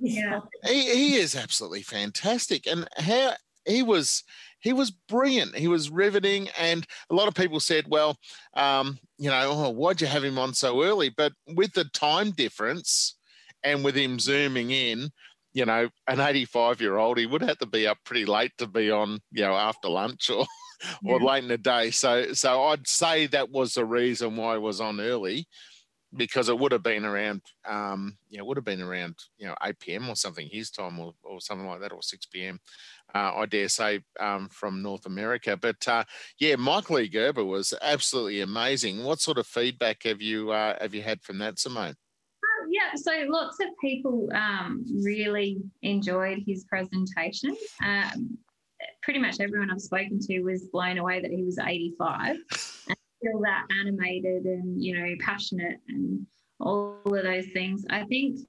Yeah, 0.00 0.40
he 0.64 0.94
he 0.94 1.16
is 1.16 1.34
absolutely 1.34 1.82
fantastic, 1.82 2.66
and 2.66 2.88
how 2.96 3.32
he 3.66 3.82
was 3.82 4.22
he 4.60 4.72
was 4.72 4.90
brilliant. 4.90 5.56
He 5.56 5.68
was 5.68 5.90
riveting, 5.90 6.48
and 6.58 6.86
a 7.10 7.14
lot 7.14 7.28
of 7.28 7.34
people 7.34 7.60
said, 7.60 7.86
"Well, 7.88 8.16
um, 8.54 8.98
you 9.18 9.30
know, 9.30 9.50
oh, 9.52 9.70
why'd 9.70 10.00
you 10.00 10.06
have 10.06 10.24
him 10.24 10.38
on 10.38 10.54
so 10.54 10.82
early?" 10.82 11.08
But 11.08 11.32
with 11.46 11.72
the 11.72 11.84
time 11.84 12.30
difference, 12.32 13.16
and 13.62 13.84
with 13.84 13.96
him 13.96 14.18
zooming 14.18 14.70
in, 14.70 15.10
you 15.52 15.64
know, 15.64 15.88
an 16.06 16.20
85 16.20 16.80
year 16.80 16.96
old, 16.96 17.18
he 17.18 17.26
would 17.26 17.42
have 17.42 17.58
to 17.58 17.66
be 17.66 17.86
up 17.86 17.98
pretty 18.04 18.24
late 18.24 18.52
to 18.58 18.66
be 18.66 18.90
on, 18.90 19.20
you 19.32 19.42
know, 19.42 19.54
after 19.54 19.88
lunch 19.88 20.30
or 20.30 20.46
or 21.04 21.20
yeah. 21.20 21.26
late 21.26 21.42
in 21.42 21.48
the 21.48 21.58
day. 21.58 21.90
So 21.90 22.32
so 22.32 22.64
I'd 22.64 22.86
say 22.86 23.26
that 23.28 23.50
was 23.50 23.74
the 23.74 23.84
reason 23.84 24.36
why 24.36 24.54
I 24.54 24.58
was 24.58 24.80
on 24.80 25.00
early 25.00 25.46
because 26.16 26.48
it 26.48 26.58
would 26.58 26.72
have 26.72 26.82
been 26.82 27.04
around, 27.04 27.42
um, 27.66 28.16
you 28.30 28.38
know, 28.38 28.44
would 28.44 28.56
have 28.56 28.64
been 28.64 28.80
around, 28.80 29.14
you 29.36 29.46
know, 29.46 29.54
8 29.62 29.78
p.m. 29.78 30.08
or 30.08 30.16
something 30.16 30.48
his 30.50 30.70
time 30.70 30.98
or, 30.98 31.12
or 31.22 31.40
something 31.40 31.66
like 31.66 31.80
that, 31.80 31.92
or 31.92 32.02
6 32.02 32.26
p.m. 32.26 32.58
Uh, 33.14 33.32
I 33.36 33.46
dare 33.46 33.68
say 33.68 34.00
um, 34.18 34.48
from 34.48 34.82
North 34.82 35.06
America. 35.06 35.56
But 35.56 35.86
uh, 35.86 36.04
yeah, 36.38 36.56
Michael 36.56 37.00
E. 37.00 37.08
Gerber 37.08 37.44
was 37.44 37.74
absolutely 37.82 38.40
amazing. 38.40 39.04
What 39.04 39.20
sort 39.20 39.38
of 39.38 39.46
feedback 39.46 40.04
have 40.04 40.22
you 40.22 40.50
uh, 40.50 40.76
have 40.80 40.94
you 40.94 41.02
had 41.02 41.22
from 41.22 41.38
that, 41.38 41.58
Simone? 41.58 41.90
Uh, 41.94 42.66
yeah, 42.70 42.94
so 42.94 43.12
lots 43.28 43.58
of 43.60 43.68
people 43.80 44.28
um, 44.34 44.84
really 45.02 45.58
enjoyed 45.82 46.42
his 46.46 46.64
presentation. 46.64 47.54
Um, 47.84 48.38
pretty 49.02 49.20
much 49.20 49.40
everyone 49.40 49.70
I've 49.70 49.80
spoken 49.80 50.18
to 50.20 50.40
was 50.40 50.66
blown 50.66 50.98
away 50.98 51.20
that 51.20 51.30
he 51.30 51.42
was 51.42 51.58
85 51.58 52.36
and 52.88 52.96
still 53.18 53.40
that 53.42 53.66
animated 53.80 54.44
and 54.44 54.82
you 54.82 54.98
know 54.98 55.14
passionate 55.20 55.80
and 55.88 56.26
all 56.60 57.00
of 57.04 57.22
those 57.22 57.46
things. 57.52 57.84
I 57.90 58.04
think 58.04 58.40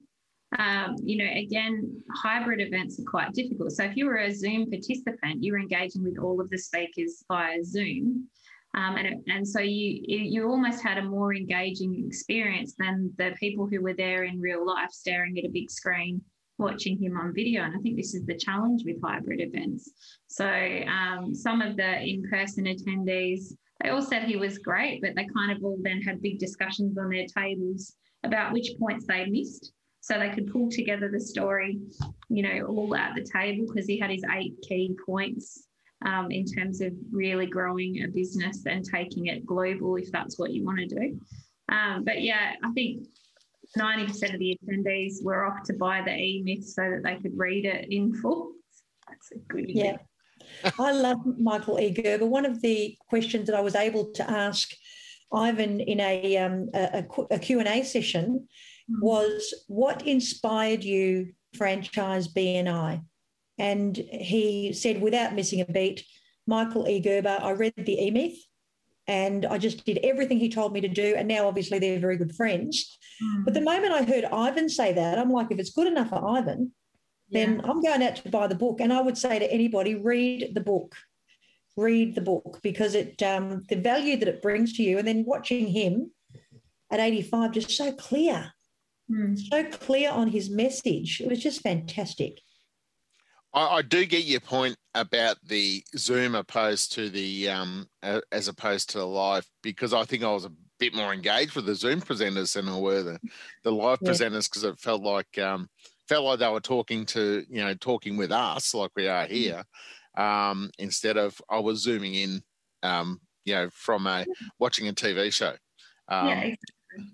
um, 0.58 0.96
you 1.02 1.16
know 1.18 1.30
again 1.32 2.02
hybrid 2.14 2.60
events 2.60 2.98
are 3.00 3.10
quite 3.10 3.32
difficult. 3.32 3.72
So 3.72 3.84
if 3.84 3.96
you 3.96 4.06
were 4.06 4.18
a 4.18 4.32
Zoom 4.32 4.70
participant, 4.70 5.42
you 5.42 5.52
were 5.52 5.58
engaging 5.58 6.02
with 6.02 6.18
all 6.18 6.40
of 6.40 6.50
the 6.50 6.58
speakers 6.58 7.24
via 7.28 7.62
Zoom. 7.64 8.28
Um, 8.76 8.96
and, 8.96 9.24
and 9.26 9.48
so 9.48 9.60
you 9.60 10.00
you 10.06 10.48
almost 10.48 10.80
had 10.80 10.98
a 10.98 11.02
more 11.02 11.34
engaging 11.34 12.04
experience 12.06 12.74
than 12.78 13.12
the 13.18 13.34
people 13.38 13.66
who 13.66 13.82
were 13.82 13.94
there 13.94 14.24
in 14.24 14.40
real 14.40 14.64
life 14.64 14.90
staring 14.92 15.36
at 15.38 15.44
a 15.44 15.50
big 15.50 15.70
screen 15.70 16.22
watching 16.60 17.02
him 17.02 17.16
on 17.16 17.34
video. 17.34 17.62
And 17.62 17.74
I 17.74 17.78
think 17.80 17.96
this 17.96 18.14
is 18.14 18.24
the 18.26 18.36
challenge 18.36 18.82
with 18.84 19.02
hybrid 19.02 19.40
events. 19.40 19.90
So 20.28 20.46
um, 20.46 21.34
some 21.34 21.60
of 21.60 21.76
the 21.76 22.00
in-person 22.00 22.64
attendees, 22.66 23.52
they 23.82 23.88
all 23.90 24.02
said 24.02 24.24
he 24.24 24.36
was 24.36 24.58
great, 24.58 25.00
but 25.02 25.14
they 25.16 25.26
kind 25.34 25.50
of 25.50 25.64
all 25.64 25.78
then 25.82 26.00
had 26.02 26.22
big 26.22 26.38
discussions 26.38 26.96
on 26.98 27.10
their 27.10 27.26
tables 27.26 27.94
about 28.22 28.52
which 28.52 28.68
points 28.78 29.06
they 29.06 29.24
missed. 29.26 29.72
So 30.02 30.18
they 30.18 30.30
could 30.30 30.52
pull 30.52 30.70
together 30.70 31.10
the 31.10 31.20
story, 31.20 31.78
you 32.28 32.42
know, 32.42 32.66
all 32.66 32.94
at 32.94 33.14
the 33.14 33.22
table 33.22 33.66
because 33.66 33.86
he 33.86 33.98
had 33.98 34.10
his 34.10 34.24
eight 34.34 34.54
key 34.66 34.96
points 35.04 35.66
um, 36.06 36.30
in 36.30 36.44
terms 36.46 36.80
of 36.80 36.92
really 37.12 37.46
growing 37.46 38.02
a 38.04 38.08
business 38.08 38.64
and 38.66 38.84
taking 38.84 39.26
it 39.26 39.44
global 39.44 39.96
if 39.96 40.10
that's 40.10 40.38
what 40.38 40.52
you 40.52 40.64
want 40.64 40.78
to 40.78 40.86
do. 40.86 41.20
Um, 41.70 42.04
but 42.04 42.22
yeah, 42.22 42.52
I 42.64 42.70
think 42.72 43.06
90% 43.78 44.34
of 44.34 44.38
the 44.38 44.58
attendees 44.62 45.22
were 45.22 45.46
off 45.46 45.62
to 45.64 45.74
buy 45.74 46.02
the 46.02 46.14
e-myth 46.14 46.64
so 46.64 46.82
that 46.82 47.02
they 47.04 47.16
could 47.16 47.36
read 47.36 47.64
it 47.64 47.90
in 47.90 48.12
full. 48.14 48.52
That's 49.08 49.32
a 49.32 49.38
good 49.52 49.66
Yeah. 49.68 49.98
I 50.78 50.92
love 50.92 51.18
Michael 51.38 51.78
E. 51.78 51.90
Gerber. 51.90 52.26
One 52.26 52.44
of 52.44 52.60
the 52.60 52.96
questions 53.08 53.46
that 53.46 53.56
I 53.56 53.60
was 53.60 53.74
able 53.74 54.10
to 54.12 54.28
ask 54.28 54.70
Ivan 55.32 55.80
in 55.80 56.00
a, 56.00 56.36
um, 56.38 56.70
a, 56.74 57.04
a 57.30 57.38
Q&A 57.38 57.84
session 57.84 58.48
mm-hmm. 58.90 59.06
was 59.06 59.54
what 59.68 60.06
inspired 60.06 60.82
you 60.82 61.32
franchise 61.56 62.28
BNI? 62.28 63.02
And 63.58 63.96
he 63.96 64.72
said, 64.72 65.00
without 65.00 65.34
missing 65.34 65.60
a 65.60 65.66
beat, 65.66 66.04
Michael 66.46 66.88
E. 66.88 66.98
Gerber, 66.98 67.38
I 67.40 67.52
read 67.52 67.74
the 67.76 68.02
E-myth 68.02 68.38
and 69.06 69.44
I 69.44 69.58
just 69.58 69.84
did 69.84 69.98
everything 69.98 70.38
he 70.38 70.48
told 70.48 70.72
me 70.72 70.80
to 70.80 70.88
do. 70.88 71.14
And 71.16 71.28
now, 71.28 71.46
obviously, 71.46 71.78
they're 71.78 71.98
very 71.98 72.16
good 72.16 72.34
friends. 72.34 72.98
Mm. 73.22 73.44
But 73.44 73.54
the 73.54 73.60
moment 73.60 73.92
I 73.92 74.02
heard 74.02 74.24
Ivan 74.24 74.68
say 74.68 74.92
that, 74.92 75.18
I'm 75.18 75.30
like, 75.30 75.50
if 75.50 75.58
it's 75.58 75.70
good 75.70 75.86
enough 75.86 76.10
for 76.10 76.24
Ivan, 76.36 76.72
yeah. 77.28 77.46
then 77.46 77.60
I'm 77.64 77.82
going 77.82 78.02
out 78.02 78.16
to 78.16 78.30
buy 78.30 78.46
the 78.46 78.54
book. 78.54 78.80
And 78.80 78.92
I 78.92 79.00
would 79.00 79.18
say 79.18 79.38
to 79.38 79.52
anybody, 79.52 79.94
read 79.94 80.54
the 80.54 80.60
book, 80.60 80.94
read 81.76 82.14
the 82.14 82.20
book 82.20 82.60
because 82.62 82.94
it 82.94 83.22
um, 83.22 83.64
the 83.68 83.76
value 83.76 84.16
that 84.16 84.28
it 84.28 84.42
brings 84.42 84.76
to 84.76 84.82
you. 84.82 84.98
And 84.98 85.06
then 85.06 85.24
watching 85.26 85.68
him 85.68 86.10
at 86.90 87.00
85, 87.00 87.52
just 87.52 87.70
so 87.70 87.92
clear, 87.92 88.52
mm. 89.10 89.38
so 89.38 89.64
clear 89.64 90.10
on 90.10 90.28
his 90.28 90.50
message. 90.50 91.20
It 91.20 91.28
was 91.28 91.42
just 91.42 91.62
fantastic. 91.62 92.40
I, 93.52 93.66
I, 93.66 93.82
do 93.82 94.06
get 94.06 94.24
your 94.24 94.40
point 94.40 94.76
about 94.94 95.36
the 95.44 95.82
Zoom 95.96 96.34
opposed 96.34 96.92
to 96.92 97.08
the 97.08 97.48
um, 97.48 97.88
as 98.02 98.48
opposed 98.48 98.90
to 98.90 98.98
the 98.98 99.06
live 99.06 99.44
because 99.62 99.92
I 99.92 100.04
think 100.04 100.22
I 100.22 100.32
was 100.32 100.44
a 100.44 100.52
bit 100.80 100.94
more 100.94 101.12
engaged 101.12 101.54
with 101.54 101.66
the 101.66 101.74
Zoom 101.74 102.00
presenters 102.00 102.54
than 102.54 102.68
I 102.68 102.78
were 102.78 103.02
the, 103.02 103.20
the 103.62 103.70
live 103.70 103.98
yeah. 104.02 104.10
presenters 104.10 104.50
because 104.50 104.64
it 104.64 104.78
felt 104.78 105.02
like 105.02 105.38
um, 105.38 105.68
felt 106.08 106.24
like 106.24 106.40
they 106.40 106.48
were 106.48 106.60
talking 106.60 107.06
to 107.06 107.44
you 107.48 107.60
know 107.60 107.74
talking 107.74 108.16
with 108.16 108.32
us 108.32 108.74
like 108.74 108.90
we 108.96 109.06
are 109.06 109.26
mm. 109.26 109.30
here 109.30 109.64
um, 110.16 110.70
instead 110.78 111.16
of 111.16 111.40
I 111.48 111.60
was 111.60 111.82
zooming 111.82 112.14
in 112.14 112.42
um, 112.82 113.20
you 113.44 113.54
know 113.54 113.68
from 113.70 114.06
a 114.06 114.26
watching 114.58 114.88
a 114.88 114.92
TV 114.92 115.32
show. 115.32 115.54
Um, 116.08 116.28
yeah, 116.28 116.44
yeah. 116.44 116.54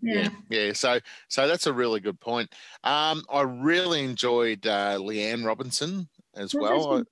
yeah. 0.00 0.28
yeah, 0.49 0.73
So, 0.73 1.00
so 1.28 1.46
that's 1.46 1.66
a 1.66 1.73
really 1.73 2.00
good 2.00 2.18
point. 2.18 2.50
Um, 2.82 3.23
I 3.30 3.42
really 3.42 4.02
enjoyed 4.04 4.66
uh, 4.66 4.96
Leanne 4.96 5.44
Robinson 5.44 6.08
as 6.35 6.54
well. 6.54 7.02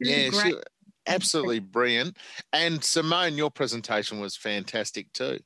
yeah, 0.00 0.30
she, 0.30 0.54
absolutely 1.06 1.60
brilliant. 1.60 2.18
And 2.52 2.82
Simone, 2.84 3.38
your 3.38 3.50
presentation 3.50 4.20
was 4.20 4.36
fantastic 4.36 5.12
too. 5.12 5.38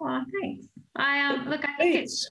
Oh, 0.00 0.22
thanks. 0.40 0.66
I 0.96 1.26
um, 1.26 1.48
look, 1.48 1.64
I 1.64 1.76
think 1.76 1.96
it's 1.96 2.28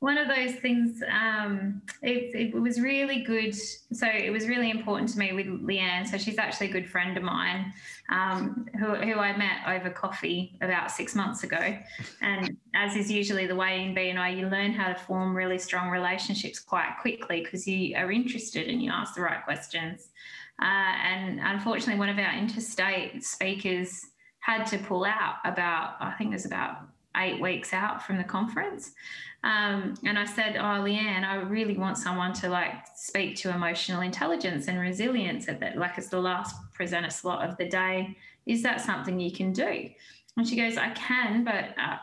one 0.00 0.16
of 0.16 0.28
those 0.28 0.54
things. 0.56 1.02
Um, 1.10 1.82
it, 2.02 2.34
it 2.34 2.54
was 2.54 2.80
really 2.80 3.22
good. 3.22 3.54
So 3.54 4.06
it 4.06 4.30
was 4.30 4.46
really 4.46 4.70
important 4.70 5.08
to 5.10 5.18
me 5.18 5.32
with 5.32 5.46
Leanne. 5.46 6.06
So 6.06 6.18
she's 6.18 6.38
actually 6.38 6.68
a 6.68 6.72
good 6.72 6.88
friend 6.88 7.16
of 7.16 7.24
mine, 7.24 7.72
um, 8.10 8.66
who, 8.78 8.94
who 8.94 9.14
I 9.14 9.36
met 9.36 9.66
over 9.66 9.90
coffee 9.90 10.56
about 10.60 10.92
six 10.92 11.16
months 11.16 11.42
ago. 11.42 11.76
And 12.20 12.56
as 12.76 12.94
is 12.94 13.10
usually 13.10 13.46
the 13.46 13.56
way 13.56 13.82
in 13.82 13.94
BNI, 13.94 14.38
you 14.38 14.48
learn 14.48 14.72
how 14.72 14.88
to 14.88 14.94
form 14.94 15.36
really 15.36 15.58
strong 15.58 15.90
relationships 15.90 16.60
quite 16.60 16.94
quickly 17.00 17.42
because 17.42 17.66
you 17.66 17.96
are 17.96 18.12
interested 18.12 18.68
and 18.68 18.80
you 18.80 18.92
ask 18.92 19.16
the 19.16 19.22
right 19.22 19.42
questions. 19.44 20.10
Uh, 20.62 20.64
and 20.64 21.40
unfortunately, 21.42 21.98
one 21.98 22.08
of 22.08 22.18
our 22.18 22.36
interstate 22.36 23.24
speakers 23.24 24.06
had 24.40 24.64
to 24.64 24.78
pull 24.78 25.04
out 25.04 25.36
about, 25.44 25.96
I 26.00 26.12
think 26.12 26.30
it 26.30 26.34
was 26.34 26.46
about 26.46 26.87
eight 27.16 27.40
weeks 27.40 27.72
out 27.72 28.02
from 28.02 28.16
the 28.16 28.24
conference. 28.24 28.92
Um, 29.44 29.94
and 30.04 30.18
I 30.18 30.24
said, 30.24 30.56
Oh, 30.56 30.82
Leanne, 30.82 31.24
I 31.24 31.36
really 31.36 31.76
want 31.76 31.96
someone 31.96 32.32
to 32.34 32.48
like 32.48 32.74
speak 32.96 33.36
to 33.36 33.54
emotional 33.54 34.02
intelligence 34.02 34.68
and 34.68 34.78
resilience 34.78 35.48
at 35.48 35.60
that, 35.60 35.76
like 35.76 35.96
it's 35.96 36.08
the 36.08 36.20
last 36.20 36.56
presenter 36.72 37.10
slot 37.10 37.48
of 37.48 37.56
the 37.56 37.68
day. 37.68 38.16
Is 38.46 38.62
that 38.62 38.80
something 38.80 39.20
you 39.20 39.30
can 39.30 39.52
do? 39.52 39.90
And 40.36 40.48
she 40.48 40.56
goes, 40.56 40.76
I 40.76 40.90
can, 40.90 41.44
but 41.44 41.74
uh, 41.80 41.96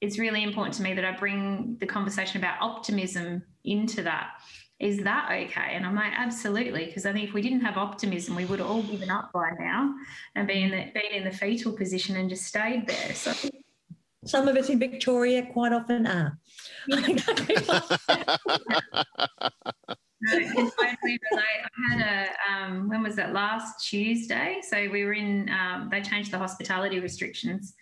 it's 0.00 0.18
really 0.18 0.42
important 0.42 0.74
to 0.76 0.82
me 0.82 0.94
that 0.94 1.04
I 1.04 1.12
bring 1.12 1.76
the 1.80 1.86
conversation 1.86 2.38
about 2.38 2.60
optimism 2.60 3.42
into 3.64 4.02
that. 4.02 4.30
Is 4.80 5.04
that 5.04 5.30
okay? 5.30 5.74
And 5.74 5.86
I'm 5.86 5.94
like, 5.94 6.12
absolutely, 6.16 6.86
because 6.86 7.06
I 7.06 7.12
think 7.12 7.28
if 7.28 7.34
we 7.34 7.40
didn't 7.40 7.60
have 7.60 7.76
optimism, 7.78 8.34
we 8.34 8.44
would 8.46 8.58
have 8.58 8.68
all 8.68 8.82
given 8.82 9.10
up 9.10 9.30
by 9.32 9.50
now 9.58 9.94
and 10.34 10.48
been 10.48 10.64
in 10.64 10.70
the, 10.72 10.92
been 10.92 11.12
in 11.12 11.24
the 11.24 11.30
fetal 11.30 11.72
position 11.72 12.16
and 12.16 12.28
just 12.28 12.44
stayed 12.44 12.88
there. 12.88 13.14
So 13.14 13.32
some 14.24 14.48
of 14.48 14.56
us 14.56 14.68
in 14.68 14.78
Victoria 14.78 15.46
quite 15.52 15.72
often 15.72 16.06
are. 16.06 16.38
I 16.90 17.18
had 21.90 22.00
a 22.00 22.52
um, 22.52 22.88
when 22.88 23.02
was 23.02 23.18
it 23.18 23.30
last 23.30 23.88
Tuesday? 23.88 24.60
So 24.62 24.88
we 24.90 25.04
were 25.04 25.14
in. 25.14 25.50
Um, 25.50 25.88
they 25.90 26.00
changed 26.00 26.30
the 26.30 26.38
hospitality 26.38 27.00
restrictions 27.00 27.74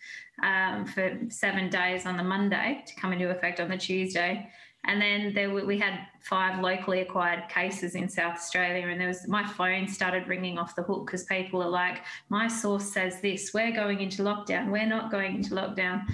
um, 0.42 0.86
for 0.86 1.18
seven 1.28 1.68
days 1.68 2.06
on 2.06 2.16
the 2.16 2.22
Monday 2.22 2.82
to 2.86 2.94
come 2.94 3.12
into 3.12 3.30
effect 3.30 3.60
on 3.60 3.68
the 3.68 3.76
Tuesday, 3.76 4.48
and 4.84 5.00
then 5.00 5.34
there 5.34 5.50
we 5.50 5.78
had 5.78 6.06
five 6.22 6.60
locally 6.60 7.00
acquired 7.00 7.48
cases 7.48 7.94
in 7.94 8.08
South 8.08 8.36
Australia, 8.36 8.88
and 8.88 9.00
there 9.00 9.08
was 9.08 9.28
my 9.28 9.46
phone 9.46 9.86
started 9.86 10.26
ringing 10.26 10.58
off 10.58 10.74
the 10.74 10.82
hook 10.82 11.06
because 11.06 11.24
people 11.24 11.62
are 11.62 11.68
like, 11.68 11.98
"My 12.30 12.48
source 12.48 12.90
says 12.90 13.20
this. 13.20 13.52
We're 13.52 13.72
going 13.72 14.00
into 14.00 14.22
lockdown. 14.22 14.70
We're 14.70 14.86
not 14.86 15.10
going 15.10 15.36
into 15.36 15.54
lockdown." 15.54 16.06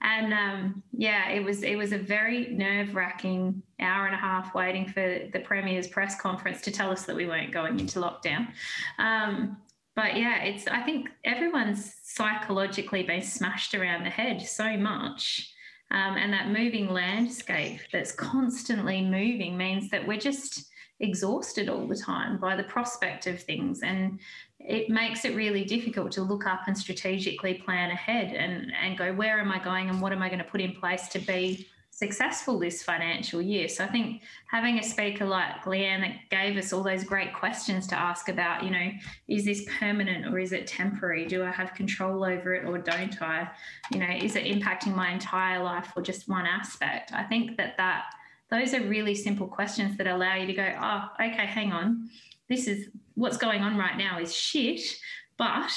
And 0.00 0.32
um, 0.32 0.82
yeah, 0.92 1.30
it 1.30 1.44
was 1.44 1.62
it 1.62 1.76
was 1.76 1.92
a 1.92 1.98
very 1.98 2.48
nerve 2.48 2.94
wracking 2.94 3.62
hour 3.78 4.06
and 4.06 4.14
a 4.14 4.18
half 4.18 4.54
waiting 4.54 4.86
for 4.86 5.28
the 5.32 5.40
premier's 5.40 5.86
press 5.86 6.18
conference 6.18 6.62
to 6.62 6.70
tell 6.70 6.90
us 6.90 7.04
that 7.04 7.16
we 7.16 7.26
weren't 7.26 7.52
going 7.52 7.78
into 7.78 7.98
lockdown. 7.98 8.48
Um, 8.98 9.58
but 9.96 10.16
yeah, 10.16 10.42
it's 10.42 10.66
I 10.66 10.82
think 10.82 11.10
everyone's 11.24 11.94
psychologically 12.02 13.02
been 13.02 13.22
smashed 13.22 13.74
around 13.74 14.04
the 14.04 14.10
head 14.10 14.40
so 14.42 14.76
much 14.76 15.53
um, 15.94 16.16
and 16.16 16.32
that 16.32 16.48
moving 16.48 16.90
landscape 16.90 17.80
that's 17.92 18.12
constantly 18.12 19.00
moving 19.02 19.56
means 19.56 19.88
that 19.90 20.06
we're 20.06 20.18
just, 20.18 20.70
exhausted 21.00 21.68
all 21.68 21.86
the 21.86 21.96
time 21.96 22.38
by 22.38 22.56
the 22.56 22.62
prospect 22.64 23.26
of 23.26 23.42
things. 23.42 23.82
And 23.82 24.18
it 24.58 24.88
makes 24.88 25.24
it 25.24 25.34
really 25.34 25.64
difficult 25.64 26.12
to 26.12 26.22
look 26.22 26.46
up 26.46 26.62
and 26.66 26.76
strategically 26.76 27.54
plan 27.54 27.90
ahead 27.90 28.34
and, 28.34 28.72
and 28.80 28.96
go, 28.96 29.12
where 29.12 29.38
am 29.40 29.50
I 29.50 29.62
going 29.62 29.90
and 29.90 30.00
what 30.00 30.12
am 30.12 30.22
I 30.22 30.28
going 30.28 30.38
to 30.38 30.44
put 30.44 30.60
in 30.60 30.72
place 30.72 31.08
to 31.08 31.18
be 31.18 31.68
successful 31.94 32.58
this 32.58 32.82
financial 32.82 33.40
year. 33.40 33.68
So 33.68 33.84
I 33.84 33.86
think 33.86 34.22
having 34.50 34.80
a 34.80 34.82
speaker 34.82 35.24
like 35.24 35.62
Leanne 35.62 36.00
that 36.00 36.28
gave 36.28 36.56
us 36.56 36.72
all 36.72 36.82
those 36.82 37.04
great 37.04 37.32
questions 37.32 37.86
to 37.86 37.94
ask 37.94 38.28
about, 38.28 38.64
you 38.64 38.70
know, 38.70 38.90
is 39.28 39.44
this 39.44 39.64
permanent 39.78 40.26
or 40.26 40.40
is 40.40 40.52
it 40.52 40.66
temporary? 40.66 41.24
Do 41.24 41.44
I 41.44 41.52
have 41.52 41.72
control 41.74 42.24
over 42.24 42.52
it 42.54 42.66
or 42.66 42.78
don't 42.78 43.22
I? 43.22 43.48
You 43.92 44.00
know, 44.00 44.10
is 44.10 44.34
it 44.34 44.44
impacting 44.44 44.96
my 44.96 45.12
entire 45.12 45.62
life 45.62 45.92
or 45.94 46.02
just 46.02 46.28
one 46.28 46.46
aspect? 46.46 47.12
I 47.12 47.22
think 47.22 47.56
that 47.58 47.76
that 47.76 48.06
those 48.50 48.74
are 48.74 48.82
really 48.82 49.14
simple 49.14 49.46
questions 49.46 49.96
that 49.98 50.08
allow 50.08 50.34
you 50.34 50.46
to 50.46 50.52
go, 50.52 50.76
oh, 50.80 51.08
okay, 51.14 51.46
hang 51.46 51.72
on. 51.72 52.10
This 52.48 52.66
is 52.66 52.88
what's 53.14 53.36
going 53.36 53.62
on 53.62 53.76
right 53.76 53.96
now 53.96 54.18
is 54.18 54.34
shit, 54.34 54.80
but 55.38 55.70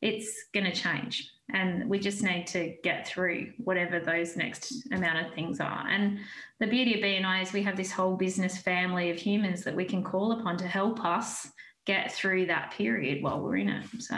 it's 0.00 0.44
going 0.54 0.66
to 0.66 0.72
change 0.72 1.32
and 1.52 1.88
we 1.88 1.98
just 1.98 2.22
need 2.22 2.46
to 2.48 2.74
get 2.82 3.06
through 3.06 3.52
whatever 3.58 4.00
those 4.00 4.36
next 4.36 4.86
amount 4.92 5.26
of 5.26 5.32
things 5.34 5.60
are. 5.60 5.86
And 5.88 6.18
the 6.60 6.66
beauty 6.66 6.94
of 6.94 7.00
BNI 7.00 7.42
is 7.42 7.52
we 7.52 7.62
have 7.62 7.76
this 7.76 7.90
whole 7.90 8.16
business 8.16 8.58
family 8.58 9.10
of 9.10 9.16
humans 9.16 9.64
that 9.64 9.74
we 9.74 9.84
can 9.84 10.04
call 10.04 10.32
upon 10.32 10.58
to 10.58 10.68
help 10.68 11.04
us 11.04 11.48
get 11.86 12.12
through 12.12 12.46
that 12.46 12.72
period 12.72 13.22
while 13.22 13.40
we're 13.40 13.56
in 13.56 13.68
it. 13.68 13.86
So. 13.98 14.16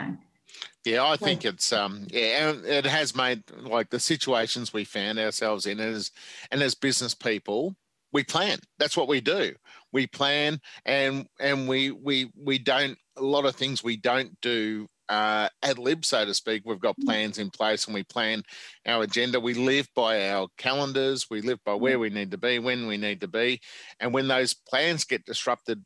Yeah, 0.85 1.05
I 1.05 1.17
think 1.17 1.45
it's 1.45 1.73
um 1.73 2.07
yeah, 2.11 2.53
it 2.65 2.87
has 2.87 3.15
made 3.15 3.45
like 3.57 3.91
the 3.91 4.01
situations 4.01 4.73
we 4.73 4.85
found 4.85 5.19
ourselves 5.19 5.67
in 5.67 5.79
as 5.79 6.11
and 6.51 6.63
as 6.63 6.75
business 6.75 7.15
people, 7.15 7.77
we 8.13 8.25
plan. 8.25 8.59
That's 8.79 8.97
what 8.97 9.07
we 9.07 9.21
do. 9.21 9.55
We 9.93 10.07
plan 10.07 10.61
and 10.87 11.27
and 11.39 11.69
we 11.69 11.91
we 11.91 12.33
we 12.35 12.59
don't 12.59 12.99
a 13.17 13.23
lot 13.23 13.45
of 13.45 13.55
things 13.55 13.85
we 13.85 13.97
don't 13.97 14.41
do 14.41 14.89
uh, 15.11 15.49
ad 15.62 15.79
lib, 15.79 16.05
so 16.05 16.25
to 16.25 16.33
speak. 16.33 16.62
We've 16.64 16.81
got 16.81 16.99
mm. 16.99 17.05
plans 17.05 17.38
in 17.38 17.50
place 17.50 17.87
and 17.87 17.95
we 17.95 18.05
plan 18.05 18.43
our 18.87 19.02
agenda. 19.02 19.40
We 19.40 19.55
live 19.55 19.88
by 19.95 20.31
our 20.31 20.49
calendars. 20.57 21.26
We 21.29 21.43
live 21.43 21.59
by 21.64 21.75
where 21.75 21.99
mm. 21.99 22.00
we 22.00 22.11
need 22.11 22.31
to 22.31 22.38
be, 22.38 22.59
when 22.61 22.87
we 22.87 22.97
need 22.97 23.21
to 23.23 23.29
be. 23.29 23.61
And 23.99 24.14
when 24.14 24.29
those 24.29 24.55
plans 24.55 25.05
get 25.05 25.26
disrupted 25.26 25.85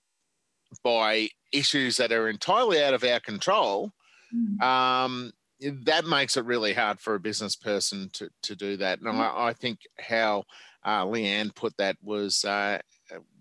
by 0.84 1.28
issues 1.52 1.96
that 1.96 2.12
are 2.12 2.28
entirely 2.28 2.82
out 2.82 2.94
of 2.94 3.02
our 3.02 3.20
control, 3.20 3.92
mm. 4.34 4.62
um, 4.62 5.32
that 5.60 6.04
makes 6.04 6.36
it 6.36 6.44
really 6.44 6.74
hard 6.74 7.00
for 7.00 7.14
a 7.14 7.20
business 7.20 7.56
person 7.56 8.10
to, 8.12 8.28
to 8.42 8.54
do 8.54 8.76
that. 8.76 9.00
And 9.00 9.08
I, 9.08 9.46
I 9.46 9.52
think 9.54 9.78
how 9.98 10.44
uh, 10.84 11.06
Leanne 11.06 11.54
put 11.54 11.74
that 11.78 11.96
was 12.02 12.44
uh, 12.44 12.78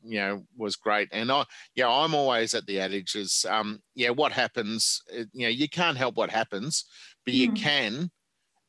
you 0.03 0.19
know 0.19 0.43
was 0.57 0.75
great. 0.75 1.09
And 1.11 1.31
i 1.31 1.43
yeah 1.75 1.89
i'm 1.89 2.13
always 2.13 2.53
at 2.53 2.65
the 2.65 2.79
adage 2.79 3.15
is 3.15 3.45
um 3.49 3.79
yeah 3.95 4.09
what 4.09 4.31
happens 4.31 5.01
uh, 5.11 5.23
you 5.33 5.43
know 5.43 5.49
you 5.49 5.69
can't 5.69 5.97
help 5.97 6.15
what 6.15 6.29
happens 6.29 6.85
but 7.25 7.33
you 7.33 7.51
mm. 7.51 7.55
can 7.55 8.11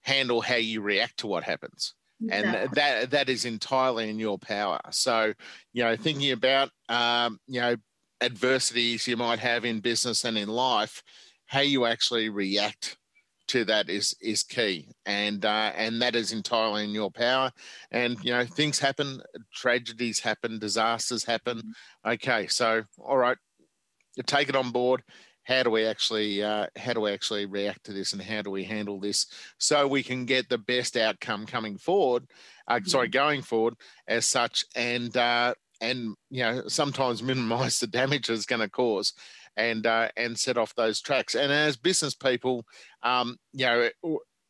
handle 0.02 0.40
how 0.40 0.56
you 0.56 0.80
react 0.80 1.16
to 1.18 1.26
what 1.26 1.42
happens. 1.42 1.94
And 2.30 2.70
that 2.72 3.10
that 3.10 3.28
is 3.28 3.44
entirely 3.44 4.08
in 4.08 4.18
your 4.18 4.38
power. 4.38 4.80
So 4.90 5.34
you 5.72 5.82
know 5.84 5.96
thinking 5.96 6.30
about 6.30 6.70
um 6.88 7.38
you 7.46 7.60
know 7.60 7.76
adversities 8.20 9.06
you 9.06 9.16
might 9.16 9.40
have 9.40 9.64
in 9.64 9.80
business 9.80 10.24
and 10.24 10.38
in 10.38 10.48
life 10.48 11.02
how 11.46 11.60
you 11.60 11.84
actually 11.84 12.30
react 12.30 12.96
to 13.48 13.64
that 13.66 13.88
is 13.88 14.16
is 14.20 14.42
key, 14.42 14.88
and 15.06 15.44
uh, 15.44 15.72
and 15.76 16.00
that 16.02 16.16
is 16.16 16.32
entirely 16.32 16.84
in 16.84 16.90
your 16.90 17.10
power. 17.10 17.52
And 17.90 18.16
you 18.22 18.32
know 18.32 18.44
things 18.44 18.78
happen, 18.78 19.20
tragedies 19.52 20.20
happen, 20.20 20.58
disasters 20.58 21.24
happen. 21.24 21.58
Mm-hmm. 21.58 22.10
Okay, 22.10 22.46
so 22.46 22.82
all 22.98 23.16
right, 23.16 23.36
you 24.16 24.22
take 24.22 24.48
it 24.48 24.56
on 24.56 24.70
board. 24.70 25.02
How 25.44 25.62
do 25.62 25.70
we 25.70 25.84
actually 25.84 26.42
uh, 26.42 26.66
how 26.76 26.94
do 26.94 27.00
we 27.00 27.12
actually 27.12 27.46
react 27.46 27.84
to 27.84 27.92
this, 27.92 28.12
and 28.12 28.22
how 28.22 28.42
do 28.42 28.50
we 28.50 28.64
handle 28.64 28.98
this 28.98 29.26
so 29.58 29.86
we 29.86 30.02
can 30.02 30.24
get 30.24 30.48
the 30.48 30.58
best 30.58 30.96
outcome 30.96 31.46
coming 31.46 31.76
forward? 31.76 32.26
Uh, 32.66 32.80
sorry, 32.84 33.08
mm-hmm. 33.08 33.12
going 33.12 33.42
forward 33.42 33.74
as 34.08 34.26
such, 34.26 34.64
and 34.74 35.16
uh, 35.16 35.54
and 35.80 36.14
you 36.30 36.42
know 36.42 36.62
sometimes 36.66 37.22
minimize 37.22 37.78
the 37.78 37.86
damage 37.86 38.30
it's 38.30 38.46
going 38.46 38.60
to 38.60 38.70
cause 38.70 39.12
and 39.56 39.86
uh, 39.86 40.08
and 40.16 40.38
set 40.38 40.56
off 40.56 40.74
those 40.74 41.00
tracks. 41.00 41.34
And 41.34 41.52
as 41.52 41.76
business 41.76 42.14
people, 42.14 42.64
um, 43.02 43.36
you 43.52 43.66
know, 43.66 43.88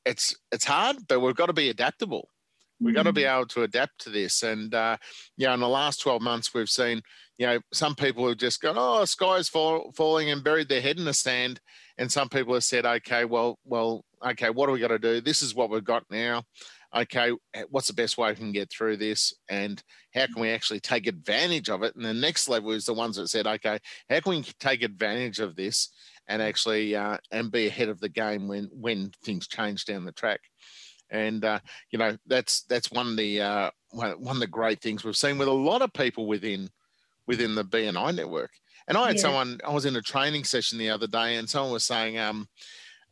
it's 0.04 0.36
it's 0.52 0.64
hard, 0.64 0.96
but 1.08 1.20
we've 1.20 1.34
got 1.34 1.46
to 1.46 1.52
be 1.52 1.70
adaptable. 1.70 2.28
We've 2.80 2.90
mm-hmm. 2.90 2.96
got 2.96 3.02
to 3.04 3.12
be 3.12 3.24
able 3.24 3.46
to 3.46 3.62
adapt 3.62 4.00
to 4.00 4.10
this. 4.10 4.42
And 4.42 4.74
uh, 4.74 4.96
you 5.36 5.46
know, 5.46 5.54
in 5.54 5.60
the 5.60 5.68
last 5.68 6.00
twelve 6.00 6.22
months, 6.22 6.52
we've 6.54 6.68
seen 6.68 7.02
you 7.38 7.46
know 7.46 7.60
some 7.72 7.94
people 7.94 8.28
have 8.28 8.38
just 8.38 8.60
gone, 8.60 8.76
oh, 8.78 9.04
sky's 9.04 9.48
fall, 9.48 9.92
falling, 9.96 10.30
and 10.30 10.44
buried 10.44 10.68
their 10.68 10.80
head 10.80 10.98
in 10.98 11.04
the 11.04 11.14
sand. 11.14 11.60
And 11.96 12.10
some 12.10 12.28
people 12.28 12.54
have 12.54 12.64
said, 12.64 12.84
okay, 12.84 13.24
well, 13.24 13.58
well, 13.64 14.04
okay, 14.24 14.50
what 14.50 14.68
are 14.68 14.72
we 14.72 14.80
got 14.80 14.88
to 14.88 14.98
do? 14.98 15.20
This 15.20 15.42
is 15.42 15.54
what 15.54 15.70
we've 15.70 15.84
got 15.84 16.02
now 16.10 16.42
okay, 16.94 17.32
what's 17.70 17.88
the 17.88 17.94
best 17.94 18.16
way 18.16 18.30
we 18.30 18.36
can 18.36 18.52
get 18.52 18.70
through 18.70 18.96
this 18.96 19.34
and 19.48 19.82
how 20.14 20.26
can 20.26 20.40
we 20.40 20.50
actually 20.50 20.80
take 20.80 21.06
advantage 21.06 21.68
of 21.68 21.82
it? 21.82 21.96
And 21.96 22.04
the 22.04 22.14
next 22.14 22.48
level 22.48 22.70
is 22.70 22.84
the 22.84 22.94
ones 22.94 23.16
that 23.16 23.28
said, 23.28 23.46
okay, 23.46 23.78
how 24.08 24.20
can 24.20 24.30
we 24.30 24.42
take 24.60 24.82
advantage 24.82 25.40
of 25.40 25.56
this 25.56 25.90
and 26.28 26.40
actually 26.40 26.94
uh, 26.94 27.18
and 27.30 27.50
be 27.50 27.66
ahead 27.66 27.88
of 27.88 28.00
the 28.00 28.08
game 28.08 28.48
when 28.48 28.70
when 28.72 29.10
things 29.24 29.48
change 29.48 29.84
down 29.84 30.04
the 30.04 30.12
track? 30.12 30.40
And 31.10 31.44
uh, 31.44 31.60
you 31.90 31.98
know 31.98 32.16
that's 32.26 32.62
that's 32.62 32.90
one 32.90 33.08
of 33.08 33.16
the 33.16 33.40
uh, 33.40 33.70
one 33.90 34.36
of 34.36 34.40
the 34.40 34.46
great 34.46 34.80
things 34.80 35.04
we've 35.04 35.16
seen 35.16 35.38
with 35.38 35.48
a 35.48 35.52
lot 35.52 35.82
of 35.82 35.92
people 35.92 36.26
within 36.26 36.68
within 37.26 37.54
the 37.54 37.64
BNI 37.64 38.14
network. 38.14 38.50
And 38.86 38.98
I 38.98 39.08
had 39.08 39.16
yeah. 39.16 39.22
someone 39.22 39.60
I 39.66 39.70
was 39.70 39.86
in 39.86 39.96
a 39.96 40.02
training 40.02 40.44
session 40.44 40.78
the 40.78 40.90
other 40.90 41.06
day, 41.06 41.36
and 41.36 41.48
someone 41.48 41.72
was 41.72 41.86
saying, 41.86 42.18
um, 42.18 42.46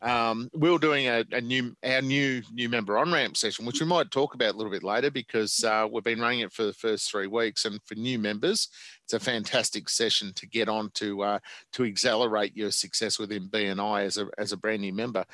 um, 0.02 0.50
we 0.52 0.68
were 0.68 0.78
doing 0.78 1.06
a, 1.06 1.24
a, 1.30 1.40
new 1.40 1.76
our 1.84 2.02
new 2.02 2.42
new 2.52 2.68
member 2.68 2.98
on 2.98 3.12
ramp 3.12 3.36
session, 3.36 3.64
which 3.64 3.80
we 3.80 3.86
might 3.86 4.10
talk 4.10 4.34
about 4.34 4.54
a 4.54 4.56
little 4.56 4.72
bit 4.72 4.82
later 4.82 5.12
because 5.12 5.62
uh, 5.62 5.86
we've 5.90 6.02
been 6.02 6.20
running 6.20 6.40
it 6.40 6.52
for 6.52 6.64
the 6.64 6.72
first 6.72 7.08
three 7.08 7.28
weeks, 7.28 7.64
and 7.64 7.80
for 7.84 7.94
new 7.94 8.18
members, 8.18 8.68
it's 9.04 9.12
a 9.12 9.20
fantastic 9.20 9.88
session 9.88 10.32
to 10.34 10.46
get 10.48 10.68
on 10.68 10.90
to 10.94 11.22
uh, 11.22 11.38
to 11.74 11.84
accelerate 11.84 12.56
your 12.56 12.72
success 12.72 13.18
within 13.18 13.48
BNI 13.48 14.04
as 14.04 14.18
a 14.18 14.26
as 14.38 14.50
a 14.50 14.56
brand 14.56 14.82
new 14.82 14.92
member. 14.92 15.24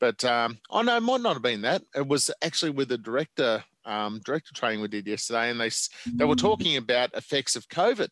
But 0.00 0.24
um, 0.24 0.58
oh 0.70 0.82
no, 0.82 0.96
it 0.96 1.02
might 1.02 1.20
not 1.20 1.34
have 1.34 1.42
been 1.42 1.62
that. 1.62 1.82
It 1.94 2.08
was 2.08 2.30
actually 2.42 2.72
with 2.72 2.88
the 2.88 2.98
director 2.98 3.62
um, 3.84 4.20
director 4.24 4.52
training 4.54 4.80
we 4.80 4.88
did 4.88 5.06
yesterday, 5.06 5.50
and 5.50 5.60
they 5.60 5.70
they 6.06 6.24
were 6.24 6.34
talking 6.34 6.76
about 6.76 7.14
effects 7.14 7.54
of 7.54 7.68
COVID. 7.68 8.08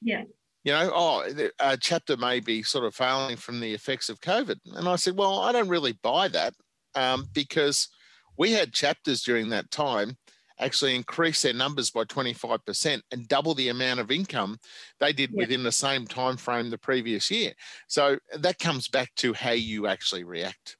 Yeah 0.00 0.24
you 0.64 0.72
know, 0.72 0.90
oh, 0.94 1.28
a 1.60 1.76
chapter 1.76 2.16
may 2.16 2.40
be 2.40 2.62
sort 2.62 2.86
of 2.86 2.94
failing 2.94 3.36
from 3.36 3.60
the 3.60 3.74
effects 3.74 4.08
of 4.08 4.20
COVID. 4.20 4.56
And 4.74 4.88
I 4.88 4.96
said, 4.96 5.16
well, 5.16 5.40
I 5.40 5.52
don't 5.52 5.68
really 5.68 5.92
buy 6.02 6.28
that 6.28 6.54
um, 6.94 7.26
because 7.34 7.88
we 8.38 8.52
had 8.52 8.72
chapters 8.72 9.22
during 9.22 9.50
that 9.50 9.70
time 9.70 10.16
actually 10.58 10.94
increase 10.94 11.42
their 11.42 11.52
numbers 11.52 11.90
by 11.90 12.04
25% 12.04 13.02
and 13.10 13.28
double 13.28 13.54
the 13.54 13.68
amount 13.68 14.00
of 14.00 14.10
income 14.10 14.58
they 15.00 15.12
did 15.12 15.30
yeah. 15.32 15.38
within 15.38 15.62
the 15.62 15.72
same 15.72 16.06
time 16.06 16.36
frame 16.36 16.70
the 16.70 16.78
previous 16.78 17.30
year. 17.30 17.52
So 17.88 18.18
that 18.38 18.58
comes 18.58 18.88
back 18.88 19.10
to 19.16 19.34
how 19.34 19.50
you 19.50 19.86
actually 19.86 20.24
react 20.24 20.76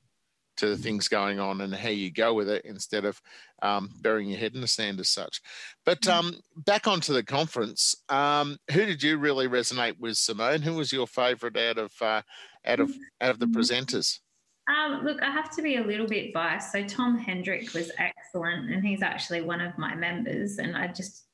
to 0.56 0.68
the 0.68 0.76
things 0.76 1.08
going 1.08 1.38
on 1.38 1.60
and 1.60 1.74
how 1.74 1.88
you 1.88 2.10
go 2.10 2.34
with 2.34 2.48
it 2.48 2.64
instead 2.64 3.04
of 3.04 3.20
um, 3.62 3.90
burying 4.00 4.28
your 4.28 4.38
head 4.38 4.54
in 4.54 4.60
the 4.60 4.66
sand 4.66 5.00
as 5.00 5.08
such. 5.08 5.40
But 5.84 6.02
mm. 6.02 6.12
um, 6.12 6.36
back 6.56 6.86
onto 6.86 7.12
the 7.12 7.22
conference, 7.22 7.94
um, 8.08 8.58
who 8.70 8.84
did 8.84 9.02
you 9.02 9.18
really 9.18 9.48
resonate 9.48 9.98
with, 9.98 10.16
Simone? 10.16 10.62
Who 10.62 10.74
was 10.74 10.92
your 10.92 11.06
favourite 11.06 11.56
out 11.56 11.78
of 11.78 11.92
uh, 12.00 12.22
out 12.64 12.80
of 12.80 12.90
out 13.20 13.30
of 13.30 13.38
the 13.38 13.46
mm-hmm. 13.46 13.60
presenters? 13.60 14.20
Um, 14.66 15.04
look, 15.04 15.22
I 15.22 15.30
have 15.30 15.54
to 15.56 15.62
be 15.62 15.76
a 15.76 15.84
little 15.84 16.06
bit 16.06 16.32
biased. 16.32 16.72
So 16.72 16.82
Tom 16.84 17.18
Hendrick 17.18 17.74
was 17.74 17.90
excellent, 17.98 18.70
and 18.70 18.84
he's 18.84 19.02
actually 19.02 19.42
one 19.42 19.60
of 19.60 19.76
my 19.76 19.94
members, 19.94 20.58
and 20.58 20.76
I 20.76 20.88
just 20.88 21.24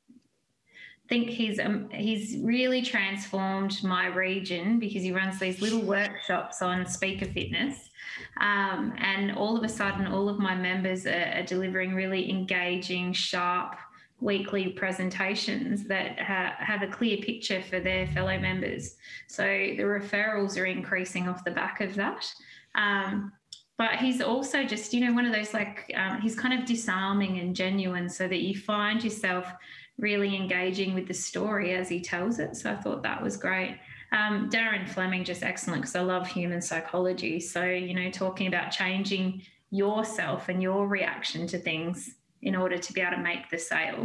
think 1.11 1.29
he's 1.29 1.61
um, 1.61 1.91
he's 1.91 2.39
really 2.39 2.81
transformed 2.81 3.85
my 3.85 4.07
region 4.07 4.79
because 4.79 5.03
he 5.03 5.13
runs 5.13 5.39
these 5.39 5.61
little 5.61 5.83
workshops 5.83 6.63
on 6.63 6.87
speaker 6.87 7.27
fitness 7.27 7.91
um, 8.39 8.95
and 8.99 9.33
all 9.33 9.57
of 9.57 9.65
a 9.65 9.69
sudden, 9.69 10.07
all 10.07 10.29
of 10.29 10.39
my 10.39 10.55
members 10.55 11.07
are, 11.07 11.33
are 11.37 11.43
delivering 11.43 11.95
really 11.95 12.31
engaging, 12.31 13.13
sharp, 13.13 13.77
weekly 14.21 14.69
presentations 14.69 15.85
that 15.85 16.19
ha- 16.19 16.55
have 16.59 16.83
a 16.83 16.87
clear 16.87 17.17
picture 17.19 17.63
for 17.63 17.81
their 17.81 18.07
fellow 18.09 18.39
members. 18.39 18.97
So 19.29 19.45
the 19.45 19.83
referrals 19.83 20.61
are 20.61 20.67
increasing 20.67 21.29
off 21.29 21.45
the 21.45 21.51
back 21.51 21.81
of 21.81 21.95
that. 21.97 22.31
Um, 22.75 23.33
but 23.79 23.97
he's 23.97 24.21
also 24.21 24.65
just, 24.65 24.93
you 24.93 25.07
know, 25.07 25.15
one 25.15 25.25
of 25.25 25.33
those 25.33 25.55
like, 25.55 25.91
um, 25.97 26.21
he's 26.21 26.39
kind 26.39 26.59
of 26.59 26.67
disarming 26.67 27.39
and 27.39 27.57
genuine 27.57 28.11
so 28.11 28.29
that 28.29 28.41
you 28.41 28.59
find 28.59 29.03
yourself 29.03 29.51
really 30.01 30.35
engaging 30.35 30.95
with 30.95 31.07
the 31.07 31.15
story 31.15 31.75
as 31.75 31.89
he 31.89 32.01
tells 32.01 32.39
it. 32.39 32.57
So 32.57 32.73
I 32.73 32.77
thought 32.77 33.03
that 33.03 33.23
was 33.23 33.37
great. 33.37 33.79
Um, 34.13 34.51
Darren 34.51 34.89
Fleming, 34.89 35.25
just 35.25 35.43
excellent 35.43 35.83
because 35.83 35.95
I 35.95 36.01
love 36.01 36.27
human 36.27 36.61
psychology. 36.61 37.39
So, 37.39 37.65
you 37.65 37.95
know, 37.95 38.11
talking 38.11 38.49
about 38.49 38.71
changing 38.71 39.43
yourself 39.71 40.49
and 40.49 40.61
your 40.61 40.89
reaction 40.89 41.47
to 41.47 41.59
things 41.59 42.17
in 42.43 42.57
order 42.57 42.77
to 42.77 42.93
be 42.93 43.01
able 43.01 43.17
to 43.17 43.23
make 43.23 43.49
the 43.51 43.59
sale 43.59 44.03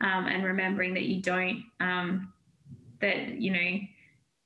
um, 0.00 0.26
and 0.26 0.44
remembering 0.44 0.94
that 0.94 1.04
you 1.04 1.22
don't. 1.22 1.64
Um, 1.78 2.32
that 3.00 3.40
you 3.40 3.52
know 3.52 3.80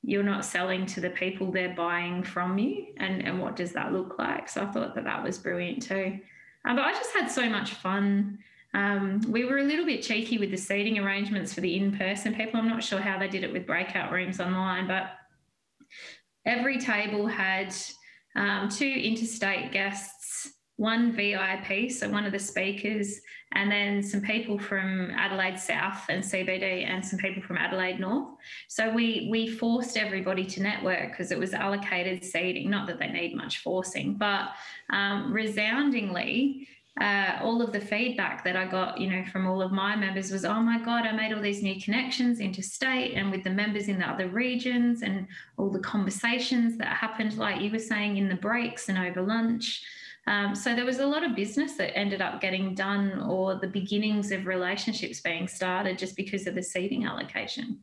you're 0.03 0.23
not 0.23 0.45
selling 0.45 0.87
to 0.87 1.01
the 1.01 1.11
people 1.11 1.51
they're 1.51 1.75
buying 1.75 2.23
from 2.23 2.59
you 2.59 2.87
and 2.97 3.27
and 3.27 3.41
what 3.41 3.57
does 3.57 3.73
that 3.73 3.93
look 3.93 4.19
like 4.19 4.49
so 4.49 4.63
i 4.63 4.67
thought 4.67 4.95
that 4.95 5.05
that 5.05 5.23
was 5.23 5.39
brilliant 5.39 5.83
too 5.83 6.19
um, 6.65 6.77
but 6.77 6.85
i 6.85 6.93
just 6.93 7.13
had 7.15 7.31
so 7.31 7.49
much 7.49 7.75
fun 7.75 8.39
um, 8.73 9.21
we 9.29 9.45
were 9.45 9.59
a 9.59 9.65
little 9.65 9.85
bit 9.85 10.03
cheeky 10.03 10.39
with 10.39 10.51
the 10.51 10.57
seating 10.57 10.99
arrangements 10.99 11.53
for 11.53 11.61
the 11.61 11.77
in-person 11.77 12.35
people 12.35 12.61
i'm 12.61 12.69
not 12.69 12.83
sure 12.83 13.01
how 13.01 13.19
they 13.19 13.29
did 13.29 13.45
it 13.45 13.53
with 13.53 13.67
breakout 13.67 14.13
rooms 14.13 14.41
online 14.41 14.87
but 14.87 15.13
every 16.47 16.79
table 16.79 17.27
had 17.27 17.75
um, 18.37 18.69
two 18.69 18.87
interstate 18.87 19.73
guests 19.73 20.51
one 20.77 21.13
vip 21.13 21.91
so 21.91 22.09
one 22.09 22.25
of 22.25 22.33
the 22.33 22.39
speakers 22.39 23.21
and 23.53 23.71
then 23.71 24.03
some 24.03 24.21
people 24.21 24.59
from 24.59 25.11
Adelaide 25.11 25.59
South 25.59 26.05
and 26.09 26.23
CBD, 26.23 26.89
and 26.89 27.05
some 27.05 27.19
people 27.19 27.43
from 27.43 27.57
Adelaide 27.57 27.99
North. 27.99 28.29
So 28.69 28.95
we 28.95 29.27
we 29.31 29.49
forced 29.49 29.97
everybody 29.97 30.45
to 30.47 30.63
network 30.63 31.11
because 31.11 31.33
it 31.33 31.39
was 31.39 31.53
allocated 31.53 32.25
seating. 32.25 32.71
Not 32.71 32.87
that 32.87 33.01
they 33.01 33.09
need 33.09 33.35
much 33.35 33.59
forcing, 33.59 34.15
but 34.15 34.51
um, 34.91 35.33
resoundingly. 35.33 36.69
Uh, 37.01 37.39
all 37.43 37.63
of 37.63 37.73
the 37.73 37.81
feedback 37.81 38.43
that 38.45 38.57
I 38.57 38.67
got, 38.67 39.01
you 39.01 39.09
know, 39.09 39.25
from 39.33 39.47
all 39.47 39.63
of 39.63 39.71
my 39.71 39.95
members 39.95 40.33
was, 40.33 40.45
"Oh 40.45 40.61
my 40.61 40.79
God, 40.79 41.07
I 41.07 41.13
made 41.13 41.33
all 41.33 41.41
these 41.41 41.63
new 41.63 41.81
connections 41.81 42.41
interstate 42.41 43.15
and 43.15 43.31
with 43.31 43.45
the 43.45 43.51
members 43.51 43.89
in 43.89 43.99
the 43.99 44.09
other 44.09 44.29
regions, 44.29 45.03
and 45.03 45.27
all 45.57 45.71
the 45.71 45.79
conversations 45.79 46.77
that 46.79 46.89
happened, 46.89 47.39
like 47.39 47.61
you 47.61 47.71
were 47.71 47.79
saying, 47.79 48.17
in 48.17 48.29
the 48.29 48.35
breaks 48.35 48.89
and 48.89 48.99
over 48.99 49.23
lunch." 49.23 49.83
Um, 50.27 50.55
so 50.55 50.75
there 50.75 50.85
was 50.85 50.99
a 50.99 51.07
lot 51.07 51.25
of 51.25 51.35
business 51.35 51.75
that 51.75 51.97
ended 51.97 52.21
up 52.21 52.41
getting 52.41 52.75
done 52.75 53.21
or 53.23 53.55
the 53.55 53.67
beginnings 53.67 54.31
of 54.33 54.47
relationships 54.47 55.21
being 55.21 55.49
started 55.49 55.99
just 55.99 56.17
because 56.17 56.47
of 56.47 56.55
the 56.55 56.63
seating 56.63 57.05
allocation. 57.05 57.79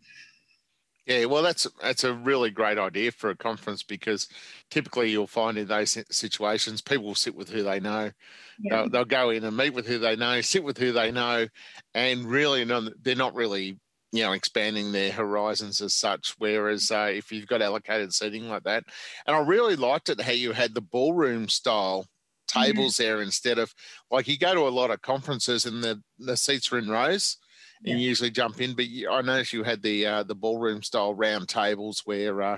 Yeah, 1.07 1.23
well, 1.23 1.41
that's 1.41 1.65
that's 1.81 2.03
a 2.03 2.13
really 2.13 2.51
great 2.51 2.77
idea 2.77 3.13
for 3.13 3.29
a 3.29 3.35
conference 3.35 3.81
because 3.81 4.27
typically 4.69 5.09
you'll 5.09 5.25
find 5.25 5.57
in 5.57 5.67
those 5.67 5.97
situations 6.11 6.81
people 6.81 7.05
will 7.05 7.15
sit 7.15 7.33
with 7.33 7.49
who 7.49 7.63
they 7.63 7.79
know. 7.79 8.11
Yeah. 8.59 8.75
They'll, 8.75 8.89
they'll, 8.89 9.05
go 9.05 9.29
in 9.29 9.45
and 9.45 9.55
meet 9.55 9.73
with 9.73 9.87
who 9.87 9.99
they 9.99 10.17
know, 10.17 10.41
sit 10.41 10.65
with 10.65 10.77
who 10.77 10.91
they 10.91 11.11
know, 11.11 11.47
and 11.93 12.25
really 12.25 12.65
they're 13.01 13.15
not 13.15 13.35
really 13.35 13.79
you 14.11 14.23
know 14.23 14.33
expanding 14.33 14.91
their 14.91 15.13
horizons 15.13 15.81
as 15.81 15.93
such. 15.93 16.35
Whereas 16.39 16.91
uh, 16.91 17.09
if 17.13 17.31
you've 17.31 17.47
got 17.47 17.61
allocated 17.61 18.13
seating 18.13 18.49
like 18.49 18.63
that, 18.63 18.83
and 19.25 19.33
I 19.33 19.39
really 19.39 19.77
liked 19.77 20.09
it 20.09 20.19
how 20.19 20.33
you 20.33 20.51
had 20.51 20.73
the 20.73 20.81
ballroom 20.81 21.47
style 21.47 22.05
Mm-hmm. 22.47 22.65
tables 22.65 22.93
mm-hmm. 22.93 23.03
there 23.03 23.21
instead 23.21 23.59
of 23.59 23.73
like 24.09 24.25
you 24.25 24.37
go 24.37 24.53
to 24.53 24.61
a 24.61 24.69
lot 24.69 24.89
of 24.89 25.01
conferences 25.01 25.65
and 25.65 25.83
the, 25.83 26.01
the 26.17 26.37
seats 26.37 26.71
are 26.71 26.77
in 26.77 26.87
rows 26.87 27.39
and 27.85 27.99
yeah. 27.99 28.07
usually 28.07 28.31
jump 28.31 28.61
in. 28.61 28.73
But 28.73 28.85
I 29.09 29.21
noticed 29.21 29.53
you 29.53 29.63
had 29.63 29.81
the 29.81 30.05
uh, 30.05 30.23
the 30.23 30.35
ballroom 30.35 30.83
style 30.83 31.13
round 31.13 31.47
tables 31.47 32.01
where 32.05 32.41
uh, 32.41 32.57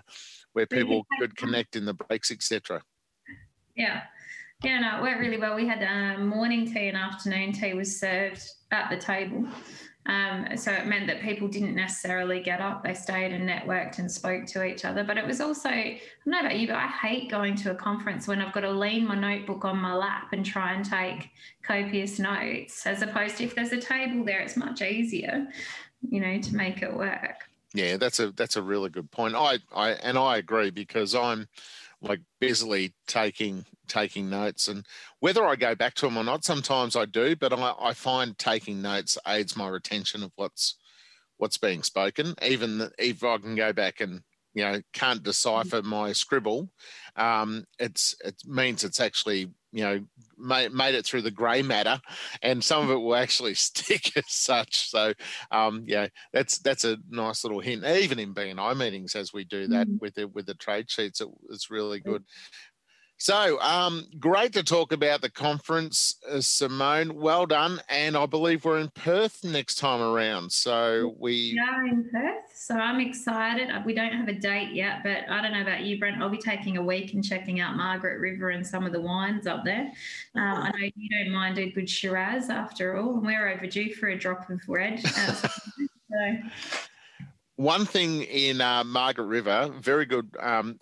where 0.53 0.65
people 0.65 1.05
could 1.19 1.35
connect 1.35 1.75
in 1.75 1.85
the 1.85 1.93
breaks, 1.93 2.31
etc. 2.31 2.81
Yeah. 3.75 4.03
Yeah, 4.61 4.79
no, 4.79 4.97
it 4.97 5.01
worked 5.03 5.21
really 5.21 5.37
well. 5.37 5.55
We 5.55 5.67
had 5.67 5.81
um, 5.83 6.27
morning 6.27 6.65
tea 6.65 6.89
and 6.89 6.97
afternoon 6.97 7.53
tea 7.53 7.73
was 7.73 7.97
served 7.97 8.43
at 8.71 8.89
the 8.89 8.97
table. 8.97 9.47
Um, 10.09 10.57
so 10.57 10.71
it 10.71 10.87
meant 10.87 11.05
that 11.05 11.21
people 11.21 11.47
didn't 11.47 11.75
necessarily 11.75 12.41
get 12.41 12.61
up. 12.61 12.83
They 12.83 12.95
stayed 12.95 13.31
and 13.31 13.47
networked 13.47 13.99
and 13.99 14.11
spoke 14.11 14.47
to 14.47 14.63
each 14.63 14.83
other. 14.83 15.03
But 15.03 15.19
it 15.19 15.25
was 15.25 15.39
also, 15.39 15.69
I 15.69 16.01
don't 16.25 16.31
know 16.31 16.39
about 16.39 16.57
you, 16.57 16.65
but 16.65 16.77
I 16.77 16.87
hate 16.87 17.29
going 17.29 17.55
to 17.57 17.71
a 17.71 17.75
conference 17.75 18.27
when 18.27 18.41
I've 18.41 18.51
got 18.51 18.61
to 18.61 18.71
lean 18.71 19.05
my 19.05 19.13
notebook 19.13 19.65
on 19.65 19.77
my 19.77 19.93
lap 19.93 20.29
and 20.31 20.43
try 20.43 20.73
and 20.73 20.83
take 20.83 21.29
copious 21.61 22.17
notes, 22.17 22.87
as 22.87 23.03
opposed 23.03 23.37
to 23.37 23.43
if 23.43 23.53
there's 23.53 23.71
a 23.71 23.79
table 23.79 24.25
there, 24.25 24.39
it's 24.39 24.57
much 24.57 24.81
easier, 24.81 25.47
you 26.09 26.19
know, 26.19 26.39
to 26.41 26.55
make 26.55 26.81
it 26.81 26.91
work. 26.91 27.43
Yeah, 27.75 27.97
that's 27.97 28.19
a 28.19 28.31
that's 28.31 28.55
a 28.55 28.63
really 28.63 28.89
good 28.89 29.11
point. 29.11 29.35
I, 29.35 29.59
I 29.75 29.91
and 29.91 30.17
I 30.17 30.37
agree 30.37 30.71
because 30.71 31.13
I'm 31.13 31.47
like 32.01 32.21
busily 32.39 32.93
taking 33.07 33.65
taking 33.87 34.29
notes 34.29 34.67
and 34.67 34.85
whether 35.19 35.45
I 35.45 35.55
go 35.55 35.75
back 35.75 35.95
to 35.95 36.05
them 36.05 36.17
or 36.17 36.23
not, 36.23 36.45
sometimes 36.45 36.95
I 36.95 37.05
do, 37.05 37.35
but 37.35 37.51
I, 37.51 37.73
I 37.79 37.93
find 37.93 38.37
taking 38.37 38.81
notes 38.81 39.17
aids 39.27 39.57
my 39.57 39.67
retention 39.67 40.23
of 40.23 40.31
what's 40.35 40.75
what's 41.37 41.57
being 41.57 41.83
spoken. 41.83 42.35
Even 42.41 42.89
if 42.97 43.23
I 43.23 43.37
can 43.37 43.55
go 43.55 43.73
back 43.73 44.01
and 44.01 44.21
you 44.59 44.65
know 44.65 44.81
can't 44.91 45.23
decipher 45.23 45.81
my 45.81 46.11
scribble, 46.11 46.69
um, 47.15 47.63
it's 47.79 48.15
it 48.25 48.35
means 48.45 48.83
it's 48.83 48.99
actually 48.99 49.47
you 49.71 49.83
know 49.83 49.99
made, 50.37 50.73
made 50.73 50.95
it 50.95 51.05
through 51.05 51.21
the 51.21 51.31
grey 51.31 51.61
matter, 51.61 52.01
and 52.41 52.61
some 52.61 52.83
of 52.83 52.91
it 52.91 52.99
will 52.99 53.15
actually 53.15 53.53
stick 53.55 54.17
as 54.17 54.25
such. 54.27 54.89
So 54.89 55.13
um, 55.51 55.83
yeah, 55.87 56.07
that's 56.33 56.59
that's 56.59 56.83
a 56.83 56.97
nice 57.09 57.45
little 57.45 57.61
hint. 57.61 57.85
Even 57.85 58.19
in 58.19 58.33
BNI 58.33 58.75
meetings, 58.75 59.15
as 59.15 59.31
we 59.31 59.45
do 59.45 59.67
that 59.67 59.87
mm-hmm. 59.87 59.97
with 60.01 60.15
the 60.15 60.27
with 60.27 60.45
the 60.45 60.55
trade 60.55 60.89
sheets, 60.89 61.21
it, 61.21 61.29
it's 61.49 61.71
really 61.71 62.01
good. 62.01 62.25
So, 63.21 63.59
um, 63.59 64.07
great 64.17 64.53
to 64.53 64.63
talk 64.63 64.93
about 64.93 65.19
the 65.19 65.29
conference, 65.29 66.15
uh, 66.31 66.39
Simone. 66.39 67.15
Well 67.15 67.45
done, 67.45 67.81
and 67.89 68.15
I 68.15 68.25
believe 68.25 68.63
we're 68.63 68.79
in 68.79 68.87
Perth 68.91 69.43
next 69.43 69.75
time 69.75 69.99
around. 69.99 70.53
So 70.53 71.17
we 71.19 71.59
are 71.59 71.85
in 71.85 72.09
Perth. 72.09 72.45
So 72.55 72.75
I'm 72.75 73.01
excited. 73.01 73.71
Uh, 73.71 73.81
we 73.85 73.93
don't 73.93 74.13
have 74.13 74.29
a 74.29 74.33
date 74.33 74.71
yet, 74.71 75.03
but 75.03 75.29
I 75.29 75.41
don't 75.41 75.51
know 75.51 75.61
about 75.61 75.81
you, 75.81 75.99
Brent. 75.99 76.21
I'll 76.21 76.29
be 76.29 76.37
taking 76.37 76.77
a 76.77 76.81
week 76.81 77.13
and 77.13 77.21
checking 77.21 77.59
out 77.59 77.75
Margaret 77.75 78.21
River 78.21 78.51
and 78.51 78.65
some 78.65 78.85
of 78.85 78.93
the 78.93 79.01
wines 79.01 79.47
up 79.47 79.65
there. 79.65 79.91
Um, 80.35 80.57
I 80.57 80.71
know 80.71 80.89
you 80.95 81.09
don't 81.09 81.33
mind 81.33 81.57
a 81.57 81.69
good 81.71 81.89
Shiraz 81.89 82.49
after 82.49 82.95
all, 82.95 83.15
and 83.15 83.25
we're 83.25 83.49
overdue 83.49 83.93
for 83.95 84.07
a 84.07 84.17
drop 84.17 84.49
of 84.49 84.61
red. 84.69 85.03
So 86.11 86.37
one 87.59 87.85
thing 87.85 88.23
in 88.23 88.61
uh, 88.61 88.85
Margaret 88.85 89.25
River, 89.25 89.69
very 89.81 90.05
good. 90.05 90.33
Um, 90.39 90.79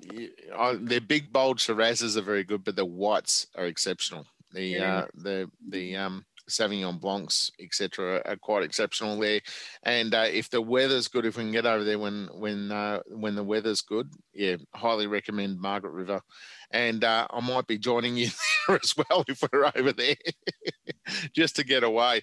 their 0.80 1.02
big 1.02 1.34
bold 1.34 1.58
Shirazes 1.58 2.16
are 2.18 2.22
very 2.22 2.44
good, 2.44 2.63
but 2.63 2.76
the 2.76 2.86
whites 2.86 3.48
are 3.56 3.66
exceptional. 3.66 4.28
The 4.54 4.63
yeah. 4.63 4.98
uh, 4.98 5.06
the 5.16 5.52
the 5.68 5.96
um, 5.96 6.26
Sauvignon 6.48 7.02
Blancs, 7.02 7.52
etc., 7.60 8.22
are 8.24 8.36
quite 8.36 8.62
exceptional 8.62 9.20
there. 9.20 9.42
And 9.82 10.13
uh, 10.13 10.28
if 10.32 10.52
the 10.52 10.62
weather's 10.62 11.08
good, 11.08 11.26
if 11.26 11.36
we 11.36 11.46
can 11.46 11.52
get 11.52 11.66
over 11.66 11.84
there 11.84 11.98
when 11.98 12.30
when 12.34 12.72
uh, 12.72 13.00
when 13.08 13.34
the 13.34 13.44
weather's 13.44 13.82
good, 13.82 14.12
yeah, 14.34 14.58
highly 14.76 15.08
recommend 15.08 15.60
Margaret 15.60 15.94
River. 15.94 16.22
And 16.71 17.03
uh, 17.03 17.27
I 17.30 17.39
might 17.39 17.67
be 17.67 17.77
joining 17.77 18.17
you 18.17 18.30
there 18.67 18.80
as 18.82 18.95
well 18.97 19.23
if 19.27 19.41
we're 19.51 19.71
over 19.75 19.93
there, 19.93 20.15
just 21.34 21.56
to 21.58 21.63
get 21.63 21.84
away. 21.84 22.21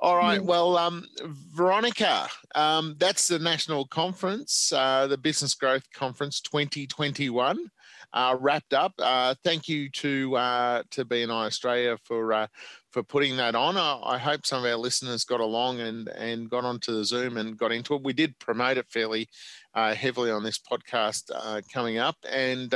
All 0.00 0.16
right. 0.16 0.42
Well, 0.42 0.76
um, 0.76 1.04
Veronica, 1.22 2.28
um, 2.54 2.96
that's 2.98 3.28
the 3.28 3.38
national 3.38 3.86
conference, 3.86 4.72
uh, 4.72 5.06
the 5.06 5.18
Business 5.18 5.54
Growth 5.54 5.84
Conference 5.92 6.40
2021 6.40 7.70
uh, 8.14 8.36
wrapped 8.40 8.72
up. 8.72 8.94
Uh, 8.98 9.34
thank 9.42 9.68
you 9.68 9.90
to 9.90 10.36
uh, 10.36 10.82
to 10.92 11.04
BNI 11.04 11.46
Australia 11.46 11.98
for 12.04 12.32
uh, 12.32 12.46
for 12.92 13.02
putting 13.02 13.36
that 13.36 13.56
on. 13.56 13.76
I, 13.76 14.00
I, 14.04 14.18
hope 14.18 14.46
some 14.46 14.64
of 14.64 14.70
our 14.70 14.76
listeners 14.76 15.24
got 15.24 15.40
along 15.40 15.80
and 15.80 16.08
and 16.08 16.48
got 16.48 16.64
onto 16.64 16.94
the 16.94 17.04
Zoom 17.04 17.36
and 17.36 17.58
got 17.58 17.72
into 17.72 17.94
it. 17.94 18.04
We 18.04 18.12
did 18.12 18.38
promote 18.38 18.78
it 18.78 18.86
fairly 18.88 19.28
uh, 19.74 19.94
heavily 19.94 20.30
on 20.30 20.42
this 20.42 20.58
podcast 20.58 21.30
uh, 21.34 21.60
coming 21.72 21.98
up. 21.98 22.16
And 22.30 22.72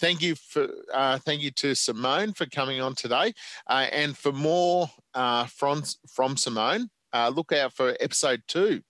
thank 0.00 0.22
you 0.22 0.34
for 0.34 0.68
thank 1.24 1.42
you 1.42 1.50
to 1.52 1.74
Simone 1.74 2.32
for 2.32 2.46
coming 2.46 2.80
on 2.80 2.94
today. 2.94 3.32
and 3.68 4.16
for 4.16 4.32
more 4.32 4.88
from 5.48 5.82
from 6.08 6.36
Simone, 6.36 6.88
look 7.14 7.52
out 7.52 7.74
for 7.74 7.96
episode 8.00 8.42
two 8.48 8.82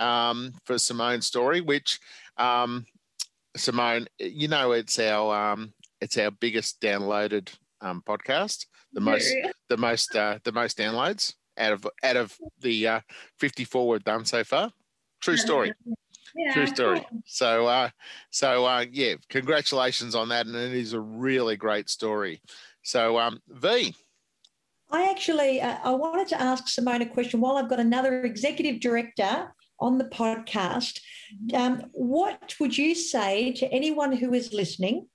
um, 0.00 0.52
for 0.64 0.78
Simone's 0.78 1.26
story, 1.26 1.60
which 1.60 2.00
um, 2.36 2.86
Simone, 3.56 4.06
you 4.18 4.48
know 4.48 4.72
it's 4.72 4.98
our 4.98 5.52
um, 5.52 5.72
it's 6.00 6.16
our 6.18 6.30
biggest 6.30 6.80
downloaded 6.80 7.52
um, 7.80 8.02
podcast. 8.06 8.66
The 8.92 9.00
most 9.00 9.32
the 9.68 9.76
most 9.76 10.16
uh, 10.16 10.38
the 10.42 10.52
most 10.52 10.78
downloads 10.78 11.34
out 11.58 11.72
of 11.72 11.86
out 12.02 12.16
of 12.16 12.36
the 12.60 12.88
uh, 12.88 13.00
54 13.38 13.88
we've 13.88 14.04
done 14.04 14.24
so 14.24 14.42
far. 14.42 14.72
True 15.20 15.36
story. 15.36 15.72
Yeah, 16.34 16.52
True 16.52 16.66
story. 16.66 17.06
Cool. 17.10 17.22
So 17.26 17.66
uh, 17.66 17.90
so 18.30 18.64
uh, 18.64 18.84
yeah, 18.90 19.14
congratulations 19.28 20.14
on 20.14 20.28
that, 20.28 20.46
and 20.46 20.54
it 20.54 20.72
is 20.72 20.92
a 20.92 21.00
really 21.00 21.56
great 21.56 21.88
story. 21.88 22.40
So 22.82 23.18
um, 23.18 23.40
V. 23.48 23.94
I 24.92 25.08
actually 25.10 25.60
uh, 25.60 25.78
I 25.84 25.90
wanted 25.90 26.28
to 26.28 26.40
ask 26.40 26.68
Simone 26.68 27.02
a 27.02 27.06
question 27.06 27.40
while 27.40 27.56
I've 27.56 27.70
got 27.70 27.80
another 27.80 28.24
executive 28.24 28.80
director 28.80 29.52
on 29.80 29.98
the 29.98 30.04
podcast. 30.04 31.00
Um, 31.54 31.84
what 31.92 32.54
would 32.60 32.76
you 32.76 32.94
say 32.94 33.52
to 33.52 33.72
anyone 33.72 34.12
who 34.12 34.34
is 34.34 34.52
listening 34.52 35.08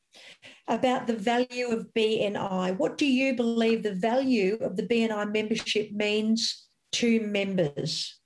about 0.67 1.07
the 1.07 1.15
value 1.15 1.67
of 1.67 1.93
BNI? 1.95 2.77
What 2.77 2.97
do 2.97 3.05
you 3.05 3.35
believe 3.35 3.83
the 3.83 3.93
value 3.93 4.57
of 4.61 4.75
the 4.75 4.87
BNI 4.87 5.31
membership 5.31 5.91
means 5.91 6.67
to 6.93 7.19
members? 7.21 8.19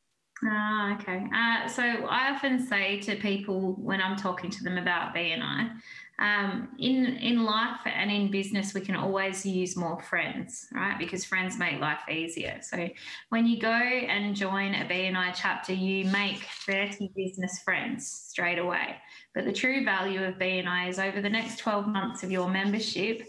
Ah, 0.45 0.95
okay. 0.95 1.25
Uh, 1.35 1.67
so 1.67 1.83
I 1.83 2.31
often 2.31 2.65
say 2.65 2.99
to 3.01 3.15
people 3.17 3.73
when 3.73 4.01
I'm 4.01 4.15
talking 4.15 4.49
to 4.49 4.63
them 4.63 4.77
about 4.77 5.13
BNI, 5.13 5.71
um, 6.19 6.69
in 6.79 7.05
in 7.17 7.43
life 7.43 7.79
and 7.85 8.09
in 8.11 8.31
business, 8.31 8.73
we 8.73 8.81
can 8.81 8.95
always 8.95 9.45
use 9.45 9.75
more 9.75 10.01
friends, 10.01 10.67
right? 10.73 10.97
Because 10.97 11.25
friends 11.25 11.57
make 11.57 11.79
life 11.81 11.99
easier. 12.09 12.59
So 12.61 12.89
when 13.29 13.47
you 13.47 13.59
go 13.59 13.69
and 13.69 14.35
join 14.35 14.75
a 14.75 14.85
BNI 14.85 15.33
chapter, 15.35 15.73
you 15.73 16.05
make 16.05 16.43
30 16.65 17.11
business 17.15 17.59
friends 17.59 18.09
straight 18.09 18.59
away. 18.59 18.95
But 19.33 19.45
the 19.45 19.53
true 19.53 19.83
value 19.83 20.23
of 20.23 20.35
BNI 20.35 20.89
is 20.89 20.99
over 20.99 21.21
the 21.21 21.29
next 21.29 21.57
12 21.59 21.87
months 21.87 22.23
of 22.23 22.31
your 22.31 22.49
membership, 22.49 23.23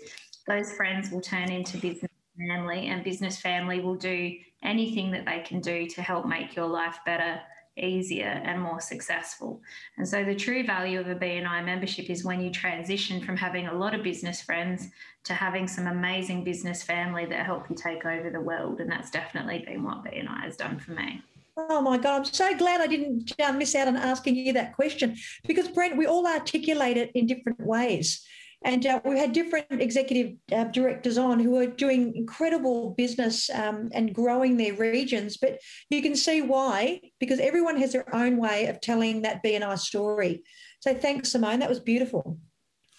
those 0.46 0.73
friends 0.73 1.11
will 1.11 1.20
turn 1.20 1.51
into 1.51 1.79
business 1.79 2.10
family, 2.48 2.87
and 2.87 3.05
business 3.05 3.38
family 3.38 3.81
will 3.81 3.96
do 3.96 4.35
anything 4.62 5.11
that 5.12 5.24
they 5.24 5.40
can 5.40 5.61
do 5.61 5.87
to 5.87 6.03
help 6.03 6.26
make 6.26 6.55
your 6.55 6.66
life 6.66 6.98
better 7.05 7.40
easier 7.76 8.26
and 8.44 8.61
more 8.61 8.81
successful. 8.81 9.61
And 9.96 10.07
so 10.07 10.24
the 10.24 10.35
true 10.35 10.64
value 10.64 11.00
of 11.00 11.09
a 11.09 11.14
BNI 11.14 11.64
membership 11.64 12.11
is 12.11 12.24
when 12.24 12.40
you 12.40 12.50
transition 12.50 13.20
from 13.20 13.37
having 13.37 13.68
a 13.68 13.74
lot 13.74 13.94
of 13.94 14.03
business 14.03 14.42
friends 14.42 14.88
to 15.24 15.35
having 15.35 15.66
some 15.66 15.87
amazing 15.87 16.44
business 16.44 16.83
family 16.83 17.26
that 17.26 17.46
help 17.46 17.70
you 17.70 17.76
take 17.76 18.05
over 18.05 18.31
the 18.31 18.40
world. 18.40 18.81
And 18.81 18.90
that's 18.90 19.11
definitely 19.11 19.64
been 19.66 19.83
what 19.83 20.05
BNI 20.05 20.44
has 20.44 20.57
done 20.57 20.79
for 20.79 20.92
me. 20.92 21.22
Oh 21.57 21.81
my 21.81 21.98
God, 21.98 22.18
I'm 22.18 22.24
so 22.24 22.57
glad 22.57 22.81
I 22.81 22.87
didn't 22.87 23.33
uh, 23.38 23.53
miss 23.53 23.74
out 23.74 23.88
on 23.88 23.96
asking 23.96 24.37
you 24.37 24.53
that 24.55 24.74
question 24.74 25.16
because, 25.46 25.68
Brent, 25.68 25.96
we 25.96 26.07
all 26.07 26.26
articulate 26.26 26.96
it 26.96 27.11
in 27.14 27.26
different 27.26 27.61
ways. 27.61 28.24
And 28.62 28.85
uh, 28.85 29.01
we 29.05 29.18
had 29.18 29.33
different 29.33 29.66
executive 29.70 30.37
uh, 30.53 30.64
directors 30.64 31.16
on 31.16 31.40
who 31.40 31.57
are 31.57 31.66
doing 31.66 32.14
incredible 32.14 32.90
business 32.90 33.49
um, 33.51 33.88
and 33.92 34.14
growing 34.14 34.57
their 34.57 34.75
regions. 34.75 35.38
But 35.38 35.59
you 35.88 36.03
can 36.03 36.14
see 36.14 36.42
why, 36.42 37.01
because 37.20 37.40
everyone 37.40 37.79
has 37.79 37.92
their 37.92 38.14
own 38.14 38.37
way 38.37 38.66
of 38.66 38.81
telling 38.81 39.23
that 39.23 39.42
BNI 39.42 39.79
story. 39.79 40.42
So 40.81 40.92
thanks, 40.92 41.33
Simone. 41.33 41.61
That 41.61 41.70
was 41.70 41.81
beautiful. 41.81 42.38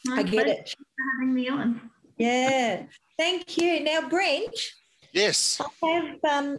My 0.05 0.17
I 0.17 0.23
get 0.23 0.47
it. 0.47 0.69
For 0.69 0.85
having 1.19 1.33
me 1.35 1.47
on. 1.47 1.81
Yeah. 2.17 2.83
Thank 3.17 3.57
you. 3.57 3.81
Now, 3.81 4.09
Brent. 4.09 4.57
Yes. 5.13 5.61
I 5.83 5.87
have, 5.89 6.23
um, 6.23 6.57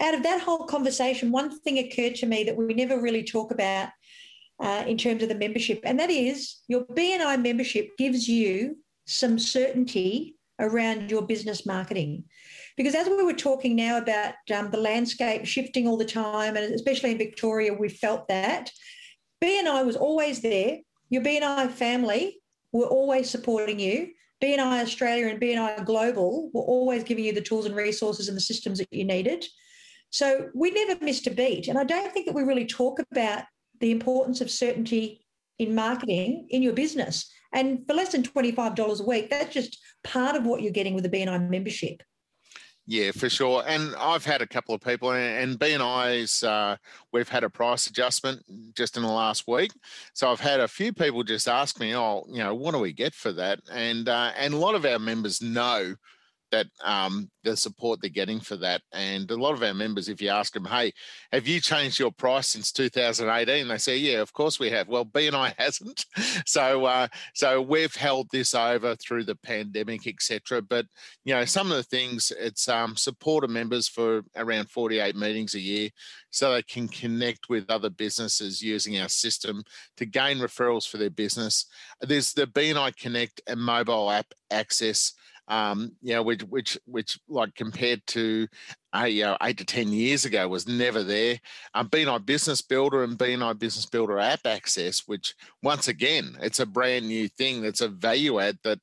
out 0.00 0.14
of 0.14 0.22
that 0.22 0.42
whole 0.42 0.66
conversation, 0.66 1.32
one 1.32 1.58
thing 1.60 1.78
occurred 1.78 2.14
to 2.16 2.26
me 2.26 2.44
that 2.44 2.56
we 2.56 2.74
never 2.74 3.00
really 3.00 3.24
talk 3.24 3.50
about 3.50 3.88
uh, 4.60 4.84
in 4.86 4.96
terms 4.96 5.22
of 5.22 5.28
the 5.28 5.34
membership, 5.34 5.80
and 5.84 5.98
that 5.98 6.10
is 6.10 6.60
your 6.68 6.84
BNI 6.86 7.42
membership 7.42 7.88
gives 7.98 8.28
you 8.28 8.78
some 9.06 9.38
certainty 9.38 10.36
around 10.60 11.10
your 11.10 11.22
business 11.22 11.66
marketing. 11.66 12.24
Because 12.76 12.94
as 12.94 13.08
we 13.08 13.22
were 13.22 13.32
talking 13.32 13.76
now 13.76 13.98
about 13.98 14.34
um, 14.54 14.70
the 14.70 14.78
landscape 14.78 15.44
shifting 15.44 15.86
all 15.86 15.96
the 15.96 16.04
time, 16.04 16.56
and 16.56 16.74
especially 16.74 17.12
in 17.12 17.18
Victoria, 17.18 17.72
we 17.72 17.88
felt 17.88 18.28
that 18.28 18.70
BNI 19.42 19.84
was 19.84 19.96
always 19.96 20.40
there. 20.40 20.78
Your 21.10 21.22
BNI 21.22 21.70
family 21.70 22.40
were 22.72 22.86
always 22.86 23.30
supporting 23.30 23.78
you. 23.78 24.10
BNI 24.42 24.82
Australia 24.82 25.28
and 25.28 25.40
BNI 25.40 25.84
Global 25.84 26.50
were 26.52 26.62
always 26.62 27.04
giving 27.04 27.24
you 27.24 27.32
the 27.32 27.40
tools 27.40 27.66
and 27.66 27.76
resources 27.76 28.28
and 28.28 28.36
the 28.36 28.42
systems 28.42 28.78
that 28.78 28.92
you 28.92 29.04
needed. 29.04 29.44
So 30.10 30.48
we 30.54 30.70
never 30.70 31.02
missed 31.04 31.26
a 31.26 31.30
beat. 31.30 31.68
And 31.68 31.78
I 31.78 31.84
don't 31.84 32.12
think 32.12 32.26
that 32.26 32.34
we 32.34 32.42
really 32.42 32.66
talk 32.66 33.00
about 33.10 33.44
the 33.80 33.90
importance 33.90 34.40
of 34.40 34.50
certainty 34.50 35.24
in 35.58 35.74
marketing 35.74 36.46
in 36.50 36.62
your 36.62 36.72
business. 36.72 37.30
And 37.52 37.86
for 37.86 37.94
less 37.94 38.12
than 38.12 38.22
$25 38.22 39.00
a 39.00 39.04
week, 39.04 39.30
that's 39.30 39.54
just 39.54 39.78
part 40.02 40.36
of 40.36 40.44
what 40.44 40.62
you're 40.62 40.72
getting 40.72 40.94
with 40.94 41.06
a 41.06 41.08
BNI 41.08 41.48
membership. 41.48 42.02
Yeah, 42.86 43.12
for 43.12 43.30
sure. 43.30 43.64
And 43.66 43.94
I've 43.96 44.26
had 44.26 44.42
a 44.42 44.46
couple 44.46 44.74
of 44.74 44.82
people, 44.82 45.12
and 45.12 45.58
BNI's, 45.58 46.44
uh, 46.44 46.76
we've 47.12 47.28
had 47.28 47.42
a 47.42 47.48
price 47.48 47.86
adjustment 47.86 48.42
just 48.74 48.98
in 48.98 49.02
the 49.02 49.08
last 49.08 49.48
week. 49.48 49.72
So 50.12 50.30
I've 50.30 50.40
had 50.40 50.60
a 50.60 50.68
few 50.68 50.92
people 50.92 51.22
just 51.22 51.48
ask 51.48 51.80
me, 51.80 51.96
oh, 51.96 52.26
you 52.28 52.40
know, 52.40 52.54
what 52.54 52.72
do 52.72 52.80
we 52.80 52.92
get 52.92 53.14
for 53.14 53.32
that? 53.32 53.60
And 53.72 54.06
uh, 54.08 54.32
and 54.36 54.52
a 54.52 54.58
lot 54.58 54.74
of 54.74 54.84
our 54.84 54.98
members 54.98 55.40
know 55.40 55.94
that 56.54 56.66
um, 56.84 57.28
the 57.42 57.56
support 57.56 58.00
they're 58.00 58.08
getting 58.08 58.38
for 58.38 58.54
that. 58.56 58.80
And 58.92 59.28
a 59.30 59.36
lot 59.36 59.54
of 59.54 59.62
our 59.62 59.74
members, 59.74 60.08
if 60.08 60.22
you 60.22 60.28
ask 60.28 60.52
them, 60.52 60.64
hey, 60.64 60.92
have 61.32 61.48
you 61.48 61.60
changed 61.60 61.98
your 61.98 62.12
price 62.12 62.46
since 62.46 62.70
2018? 62.70 63.66
They 63.66 63.78
say, 63.78 63.96
yeah, 63.96 64.20
of 64.20 64.32
course 64.32 64.60
we 64.60 64.70
have. 64.70 64.86
Well, 64.86 65.04
BNI 65.04 65.54
hasn't. 65.58 66.06
So, 66.46 66.84
uh, 66.84 67.08
so 67.34 67.60
we've 67.60 67.94
held 67.94 68.28
this 68.30 68.54
over 68.54 68.94
through 68.94 69.24
the 69.24 69.34
pandemic, 69.34 70.06
etc. 70.06 70.62
But 70.62 70.86
you 71.24 71.34
know, 71.34 71.44
some 71.44 71.72
of 71.72 71.76
the 71.76 71.82
things 71.82 72.32
it's 72.38 72.68
um, 72.68 72.94
members 73.48 73.88
for 73.88 74.22
around 74.36 74.70
48 74.70 75.16
meetings 75.16 75.54
a 75.54 75.60
year, 75.60 75.90
so 76.30 76.52
they 76.52 76.62
can 76.62 76.86
connect 76.86 77.48
with 77.48 77.68
other 77.68 77.90
businesses 77.90 78.62
using 78.62 79.00
our 79.00 79.08
system 79.08 79.64
to 79.96 80.06
gain 80.06 80.38
referrals 80.38 80.88
for 80.88 80.98
their 80.98 81.10
business. 81.10 81.66
There's 82.00 82.32
the 82.32 82.46
BNI 82.46 82.96
Connect 82.96 83.40
and 83.48 83.60
mobile 83.60 84.10
app 84.10 84.26
access 84.50 85.14
um, 85.48 85.92
you 86.00 86.14
know, 86.14 86.22
which 86.22 86.42
which 86.42 86.78
which 86.86 87.18
like 87.28 87.54
compared 87.54 88.06
to 88.08 88.48
a 88.94 89.08
you 89.08 89.24
know, 89.24 89.36
eight 89.42 89.58
to 89.58 89.64
ten 89.64 89.88
years 89.88 90.24
ago 90.24 90.48
was 90.48 90.66
never 90.66 91.02
there. 91.02 91.38
Um, 91.74 91.88
BNI 91.88 92.24
Business 92.24 92.62
Builder 92.62 93.04
and 93.04 93.18
BNI 93.18 93.58
Business 93.58 93.86
Builder 93.86 94.18
app 94.18 94.46
access, 94.46 95.02
which 95.06 95.34
once 95.62 95.88
again, 95.88 96.36
it's 96.40 96.60
a 96.60 96.66
brand 96.66 97.06
new 97.06 97.28
thing. 97.28 97.62
That's 97.62 97.82
a 97.82 97.88
value 97.88 98.40
add 98.40 98.58
that 98.64 98.78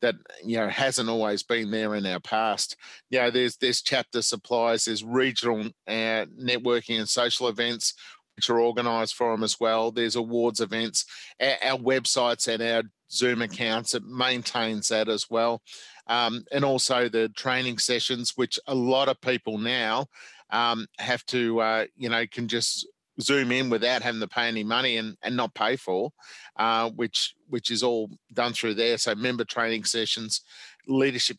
that 0.00 0.14
you 0.44 0.56
know 0.56 0.68
hasn't 0.68 1.08
always 1.08 1.42
been 1.42 1.70
there 1.70 1.94
in 1.94 2.06
our 2.06 2.20
past. 2.20 2.76
You 3.10 3.18
know, 3.20 3.30
there's 3.30 3.56
there's 3.56 3.82
chapter 3.82 4.22
supplies, 4.22 4.86
there's 4.86 5.04
regional 5.04 5.66
uh, 5.86 6.26
networking 6.40 6.98
and 6.98 7.08
social 7.08 7.48
events 7.48 7.94
which 8.36 8.50
are 8.50 8.60
organised 8.60 9.14
for 9.14 9.32
them 9.32 9.42
as 9.42 9.58
well. 9.58 9.90
There's 9.90 10.16
awards 10.16 10.60
events, 10.60 11.06
our 11.40 11.78
websites 11.78 12.46
and 12.48 12.62
our 12.62 12.82
Zoom 13.10 13.40
accounts. 13.40 13.94
It 13.94 14.04
maintains 14.04 14.88
that 14.88 15.08
as 15.08 15.26
well 15.30 15.62
um, 16.06 16.44
and 16.52 16.64
also 16.64 17.08
the 17.08 17.28
training 17.30 17.78
sessions, 17.78 18.36
which 18.36 18.58
a 18.66 18.74
lot 18.74 19.08
of 19.08 19.20
people 19.20 19.58
now 19.58 20.06
um, 20.50 20.86
have 20.98 21.24
to, 21.26 21.60
uh, 21.60 21.84
you 21.96 22.08
know, 22.08 22.26
can 22.26 22.48
just 22.48 22.86
zoom 23.20 23.50
in 23.50 23.70
without 23.70 24.02
having 24.02 24.20
to 24.20 24.28
pay 24.28 24.46
any 24.46 24.62
money 24.62 24.98
and, 24.98 25.16
and 25.22 25.36
not 25.36 25.54
pay 25.54 25.76
for, 25.76 26.12
uh, 26.56 26.90
which 26.90 27.34
which 27.48 27.70
is 27.70 27.82
all 27.82 28.10
done 28.32 28.52
through 28.52 28.74
there. 28.74 28.98
So 28.98 29.14
member 29.14 29.44
training 29.44 29.84
sessions, 29.84 30.42
leadership 30.86 31.38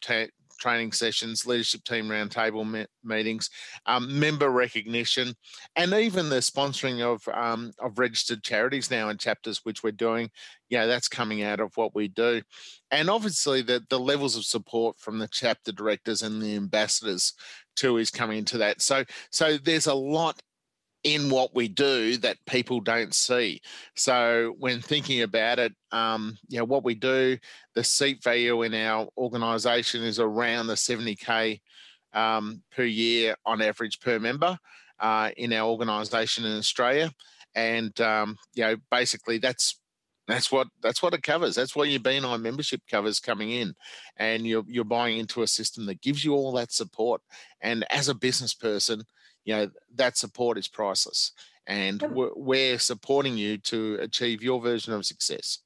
training 0.58 0.92
sessions, 0.92 1.46
leadership 1.46 1.84
team 1.84 2.08
roundtable 2.08 2.70
me- 2.70 2.86
meetings, 3.04 3.50
um, 3.86 4.20
member 4.20 4.50
recognition, 4.50 5.34
and 5.76 5.94
even 5.94 6.30
the 6.30 6.38
sponsoring 6.38 7.02
of 7.02 7.28
um, 7.34 7.72
of 7.80 8.00
registered 8.00 8.44
charities 8.44 8.92
now 8.92 9.10
in 9.10 9.18
chapters, 9.18 9.62
which 9.64 9.84
we're 9.84 9.92
doing. 9.92 10.30
Yeah, 10.70 10.86
that's 10.86 11.08
coming 11.08 11.44
out 11.44 11.60
of 11.60 11.72
what 11.76 11.96
we 11.96 12.08
do, 12.10 12.42
and 12.92 13.10
obviously 13.10 13.62
the 13.62 13.84
the 13.90 14.00
levels 14.00 14.36
of 14.36 14.46
support 14.46 15.00
from 15.00 15.20
the 15.20 15.30
chapter 15.32 15.72
directors 15.72 16.22
and 16.22 16.42
the 16.42 16.56
ambassadors 16.56 17.34
too 17.76 17.98
is 17.98 18.12
coming 18.12 18.40
into 18.40 18.58
that. 18.58 18.82
So 18.82 19.06
so 19.32 19.58
there's 19.58 19.88
a 19.88 19.94
lot 19.94 20.42
in 21.08 21.30
what 21.30 21.56
we 21.56 21.70
do 21.70 22.18
that 22.18 22.36
people 22.46 22.82
don't 22.82 23.16
see. 23.16 23.62
So 23.96 24.56
when 24.60 24.82
thinking 24.82 25.22
about 25.22 25.58
it, 25.58 25.74
um, 25.94 26.38
you 26.50 26.58
know, 26.58 26.66
what 26.66 26.84
we 26.84 26.96
do, 26.96 27.38
the 27.76 27.84
seat 27.84 28.22
value 28.22 28.64
in 28.64 28.74
our 28.74 29.08
organisation 29.18 30.04
is 30.04 30.20
around 30.20 30.68
the 30.68 30.74
70k 30.74 31.62
um, 32.12 32.62
per 32.76 32.84
year 32.84 33.36
on 33.46 33.62
average 33.62 34.02
per 34.02 34.20
member 34.20 34.60
uh, 35.00 35.30
in 35.38 35.54
our 35.54 35.70
organisation 35.70 36.44
in 36.44 36.58
Australia, 36.58 37.10
and 37.56 38.00
um, 38.02 38.36
you 38.54 38.64
know, 38.64 38.76
basically 38.92 39.38
that's 39.38 39.80
that's 40.28 40.52
what 40.52 40.68
that's 40.82 41.02
what 41.02 41.14
it 41.14 41.24
covers. 41.24 41.56
That's 41.56 41.76
what 41.76 41.88
your 41.88 42.02
BNI 42.02 42.42
membership 42.42 42.82
covers 42.92 43.22
coming 43.22 43.52
in, 43.52 43.74
and 44.18 44.46
you're 44.46 44.66
you're 44.68 44.84
buying 44.84 45.20
into 45.20 45.42
a 45.42 45.48
system 45.48 45.86
that 45.86 46.02
gives 46.02 46.26
you 46.26 46.34
all 46.34 46.52
that 46.54 46.74
support. 46.74 47.22
And 47.62 47.86
as 47.92 48.10
a 48.10 48.16
business 48.16 48.54
person, 48.54 49.04
you 49.48 49.56
know 49.56 49.72
that 49.96 50.18
support 50.18 50.58
is 50.58 50.68
priceless. 50.68 51.32
And 51.66 52.02
we're 52.12 52.80
supporting 52.80 53.36
you 53.38 53.58
to 53.58 53.96
achieve 53.96 54.42
your 54.42 54.62
version 54.62 54.94
of 54.94 55.06
success. 55.06 55.60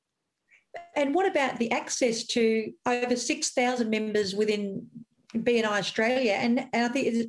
And 0.96 1.14
what 1.14 1.28
about 1.28 1.60
the 1.60 1.72
access 1.72 2.24
to 2.28 2.72
over 2.88 3.16
6,000 3.16 3.90
members 3.90 4.34
within 4.34 4.88
BNI 5.36 5.66
Australia, 5.66 6.34
and, 6.34 6.68
and 6.74 6.86
I 6.86 6.88
think 6.88 7.08
it's 7.08 7.20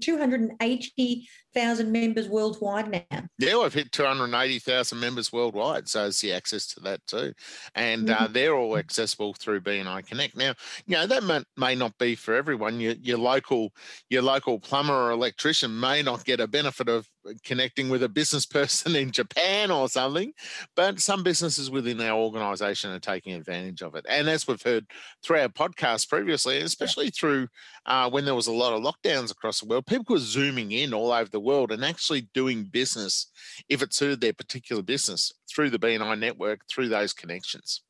280,000 1.55 1.93
members 1.93 2.29
worldwide 2.29 2.91
now. 2.91 3.25
Yeah, 3.39 3.61
we've 3.61 3.73
hit 3.73 3.93
280,000 3.93 4.99
members 4.99 5.33
worldwide, 5.33 5.89
so 5.89 6.07
it's 6.07 6.21
the 6.21 6.33
access 6.33 6.67
to 6.75 6.81
that 6.81 7.07
too, 7.07 7.33
and 7.75 8.11
uh, 8.11 8.15
mm-hmm. 8.15 8.25
uh, 8.25 8.29
they're 8.29 8.55
all 8.55 8.77
accessible 8.77 9.35
through 9.35 9.61
BNI 9.61 10.07
Connect. 10.07 10.37
Now, 10.37 10.55
you 10.87 10.97
know 10.97 11.07
that 11.07 11.25
may, 11.25 11.43
may 11.57 11.75
not 11.75 11.97
be 11.99 12.15
for 12.15 12.35
everyone. 12.35 12.81
Your, 12.81 12.95
your 12.95 13.19
local 13.19 13.73
your 14.09 14.23
local 14.23 14.59
plumber 14.59 14.95
or 14.95 15.11
electrician 15.11 15.79
may 15.79 16.03
not 16.03 16.25
get 16.25 16.41
a 16.41 16.47
benefit 16.47 16.89
of 16.89 17.09
connecting 17.45 17.89
with 17.89 18.03
a 18.03 18.09
business 18.09 18.47
person 18.53 18.97
in 18.97 19.11
Japan 19.11 19.71
or 19.71 19.89
something, 19.89 20.33
but 20.75 21.01
some 21.01 21.23
businesses 21.23 21.71
within 21.71 22.01
our 22.01 22.19
organisation 22.19 22.91
are 22.91 22.99
taking 22.99 23.35
advantage 23.35 23.83
of 23.83 23.95
it. 23.95 24.05
And 24.09 24.29
as 24.29 24.47
we've 24.47 24.63
heard 24.63 24.87
through 25.23 25.41
our 25.41 25.49
podcast 25.49 26.09
previously, 26.09 26.59
especially 26.59 27.11
through 27.11 27.49
uh, 27.87 28.11
when 28.11 28.25
there 28.25 28.35
was 28.35 28.47
a 28.47 28.53
lot 28.53 28.73
of 28.73 28.83
lockdowns 28.83 29.31
across 29.31 29.61
the 29.61 29.67
world, 29.67 29.87
people 29.87 30.15
were 30.15 30.19
zooming 30.19 30.73
in 30.73 30.95
all 30.95 31.13
over 31.13 31.31
the 31.31 31.41
world 31.43 31.73
and 31.73 31.85
actually 31.85 32.29
doing 32.33 32.65
business 32.65 33.31
if 33.69 33.83
it 33.83 33.93
suited 33.93 34.21
their 34.21 34.33
particular 34.33 34.83
business 34.83 35.33
through 35.51 35.71
the 35.71 35.79
BNI 35.79 36.19
network, 36.19 36.61
through 36.69 36.89
those 36.89 37.13
connections. 37.13 37.83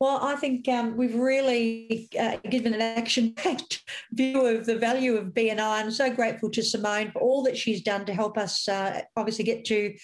Well, 0.00 0.18
I 0.22 0.34
think 0.34 0.68
um, 0.68 0.96
we've 0.96 1.14
really 1.14 2.08
uh, 2.18 2.36
given 2.50 2.74
an 2.74 2.82
action-packed 2.82 3.84
view 4.12 4.44
of 4.44 4.66
the 4.66 4.76
value 4.76 5.16
of 5.16 5.28
BNI. 5.28 5.60
I'm 5.60 5.90
so 5.90 6.12
grateful 6.12 6.50
to 6.50 6.62
Simone 6.62 7.12
for 7.12 7.20
all 7.22 7.42
that 7.44 7.56
she's 7.56 7.80
done 7.80 8.04
to 8.06 8.12
help 8.12 8.36
us 8.36 8.68
uh, 8.68 9.02
obviously 9.16 9.44
get 9.44 9.64
to 9.66 9.94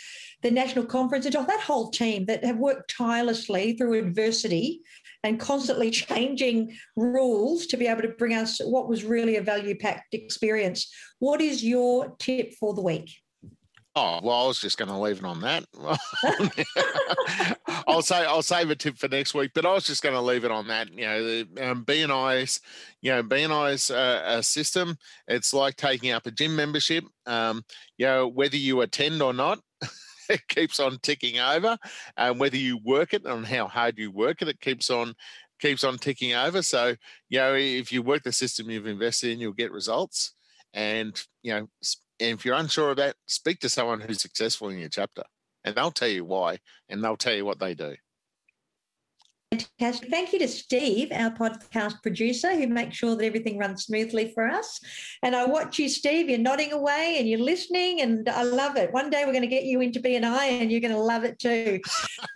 the 0.43 0.51
national 0.51 0.87
conference 0.87 1.27
and 1.27 1.35
to 1.35 1.45
that 1.47 1.61
whole 1.61 1.91
team 1.91 2.25
that 2.27 2.45
have 2.45 2.57
worked 2.57 2.95
tirelessly 2.97 3.77
through 3.77 3.99
adversity 3.99 4.81
and 5.23 5.39
constantly 5.39 5.91
changing 5.91 6.77
rules 6.97 7.67
to 7.67 7.77
be 7.77 7.87
able 7.87 8.03
to 8.03 8.09
bring 8.09 8.35
us 8.35 8.61
what 8.65 8.89
was 8.89 9.05
really 9.05 9.37
a 9.37 9.43
value-packed 9.43 10.15
experience. 10.15 10.91
What 11.19 11.41
is 11.41 11.63
your 11.63 12.17
tip 12.19 12.55
for 12.55 12.75
the 12.75 12.83
week? 12.83 13.11
Oh 13.97 14.21
well, 14.23 14.45
I 14.45 14.47
was 14.47 14.61
just 14.61 14.79
going 14.79 14.89
to 14.89 14.97
leave 14.97 15.19
it 15.19 15.25
on 15.25 15.41
that. 15.41 15.65
I'll 17.89 18.03
say 18.03 18.25
I'll 18.25 18.41
save 18.41 18.71
a 18.71 18.77
tip 18.77 18.97
for 18.97 19.09
next 19.09 19.35
week, 19.35 19.51
but 19.53 19.67
I 19.67 19.73
was 19.73 19.85
just 19.85 20.03
going 20.03 20.15
to 20.15 20.21
leave 20.21 20.45
it 20.45 20.53
on 20.53 20.69
that. 20.69 20.93
You 20.93 21.07
know, 21.07 21.25
the 21.25 21.71
um, 21.71 21.85
BNI's, 21.85 22.61
you 23.03 23.11
know, 23.11 23.25
BNI's 23.25 23.91
uh, 23.91 24.23
a 24.27 24.43
system. 24.45 24.97
It's 25.27 25.53
like 25.53 25.75
taking 25.75 26.13
up 26.13 26.27
a 26.27 26.31
gym 26.31 26.55
membership. 26.55 27.03
Um, 27.27 27.65
you 27.99 28.07
know, 28.07 28.29
whether 28.29 28.57
you 28.57 28.81
attend 28.83 29.23
or 29.23 29.33
not, 29.33 29.59
it 30.31 30.41
keeps 30.49 30.81
on 30.81 30.99
ticking 31.03 31.39
over. 31.39 31.77
And 32.17 32.41
whether 32.41 32.57
you 32.57 32.79
work 32.85 33.15
it 33.15 33.25
and 33.25 33.47
how 33.47 33.69
hard 33.69 33.99
you 33.99 34.11
work 34.11 34.43
it, 34.43 34.49
it 34.49 34.61
keeps 34.61 34.91
on 34.91 35.15
keeps 35.61 35.85
on 35.85 35.99
ticking 35.99 36.35
over. 36.35 36.63
So, 36.63 36.95
you 37.29 37.39
know, 37.39 37.55
if 37.55 37.93
you 37.93 38.03
work 38.03 38.23
the 38.23 38.33
system 38.33 38.71
you've 38.71 38.87
invested 38.87 39.33
in, 39.33 39.41
you'll 39.41 39.53
get 39.53 39.73
results. 39.73 40.33
And 40.73 41.21
you 41.43 41.53
know, 41.53 41.69
if 42.19 42.45
you're 42.45 42.55
unsure 42.55 42.91
of 42.91 42.97
that, 42.99 43.17
speak 43.27 43.61
to 43.61 43.69
someone 43.69 44.01
who's 44.01 44.23
successful 44.23 44.69
in 44.69 44.79
your 44.79 44.89
chapter 44.89 45.25
and 45.65 45.75
they'll 45.75 45.91
tell 45.91 46.09
you 46.09 46.25
why 46.25 46.59
and 46.89 47.03
they'll 47.03 47.17
tell 47.17 47.35
you 47.35 47.45
what 47.45 47.59
they 47.59 47.75
do. 47.75 47.95
Fantastic. 49.53 50.11
Thank 50.11 50.33
you 50.33 50.39
to 50.39 50.47
Steve, 50.47 51.09
our 51.11 51.33
podcast 51.33 52.03
producer, 52.03 52.55
who 52.55 52.69
makes 52.69 52.97
sure 52.97 53.17
that 53.17 53.25
everything 53.25 53.59
runs 53.59 53.85
smoothly 53.85 54.31
for 54.33 54.47
us. 54.47 54.79
And 55.25 55.35
I 55.35 55.45
watch 55.45 55.77
you, 55.77 55.89
Steve. 55.89 56.31
You're 56.31 56.39
nodding 56.39 56.73
away 56.73 57.17
and 57.19 57.29
you're 57.29 57.41
listening, 57.41 58.01
and 58.01 58.29
I 58.29 58.45
love 58.45 58.77
it. 58.77 58.93
One 58.93 59.11
day 59.11 59.25
we're 59.27 59.33
going 59.33 59.43
to 59.43 59.49
get 59.49 59.65
you 59.65 59.81
into 59.81 59.99
BNI, 59.99 60.61
and 60.61 60.71
you're 60.71 60.81
going 60.81 60.95
to 60.95 61.01
love 61.01 61.25
it 61.25 61.41
too. 61.41 61.81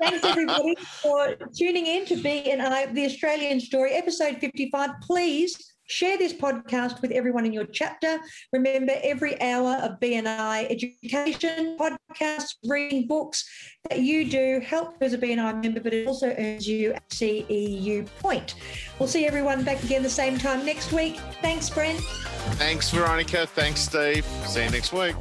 Thanks 0.01 0.25
everybody 0.25 0.75
for 1.03 1.37
tuning 1.57 1.87
in 1.87 2.05
to 2.07 2.17
BNI, 2.17 2.93
the 2.95 3.05
Australian 3.07 3.61
Story, 3.61 3.93
episode 3.93 4.39
55. 4.39 4.91
Please 5.03 5.74
Share 5.87 6.17
this 6.17 6.33
podcast 6.33 7.03
with 7.03 7.11
everyone 7.11 7.45
in 7.45 7.53
your 7.53 7.67
chapter. 7.67 8.19
Remember, 8.53 8.95
every 9.03 9.41
hour 9.41 9.77
of 9.83 10.01
BNI 10.01 10.71
education, 10.71 11.77
podcasts, 11.79 12.55
reading 12.65 13.07
books 13.07 13.45
that 13.91 14.01
you 14.01 14.29
do 14.29 14.61
help 14.61 14.97
as 15.03 15.13
a 15.13 15.19
BNI 15.19 15.63
member, 15.63 15.81
but 15.81 15.93
it 15.93 16.07
also 16.09 16.35
earns 16.39 16.67
you 16.67 16.93
a 16.95 17.01
CEU 17.11 18.07
point. 18.21 18.55
We'll 18.99 19.09
see 19.09 19.27
everyone 19.27 19.63
back 19.63 19.83
again 19.85 20.03
the 20.03 20.09
same 20.09 20.39
time 20.39 20.65
next 20.65 20.93
week. 20.93 21.19
Thanks, 21.43 21.69
Brent. 21.69 22.01
Thanks, 22.57 22.91
Veronica. 22.91 23.47
Thanks, 23.47 23.81
Steve. 23.81 24.25
See 24.47 24.65
you 24.65 24.71
next 24.71 24.93
week. 24.93 25.15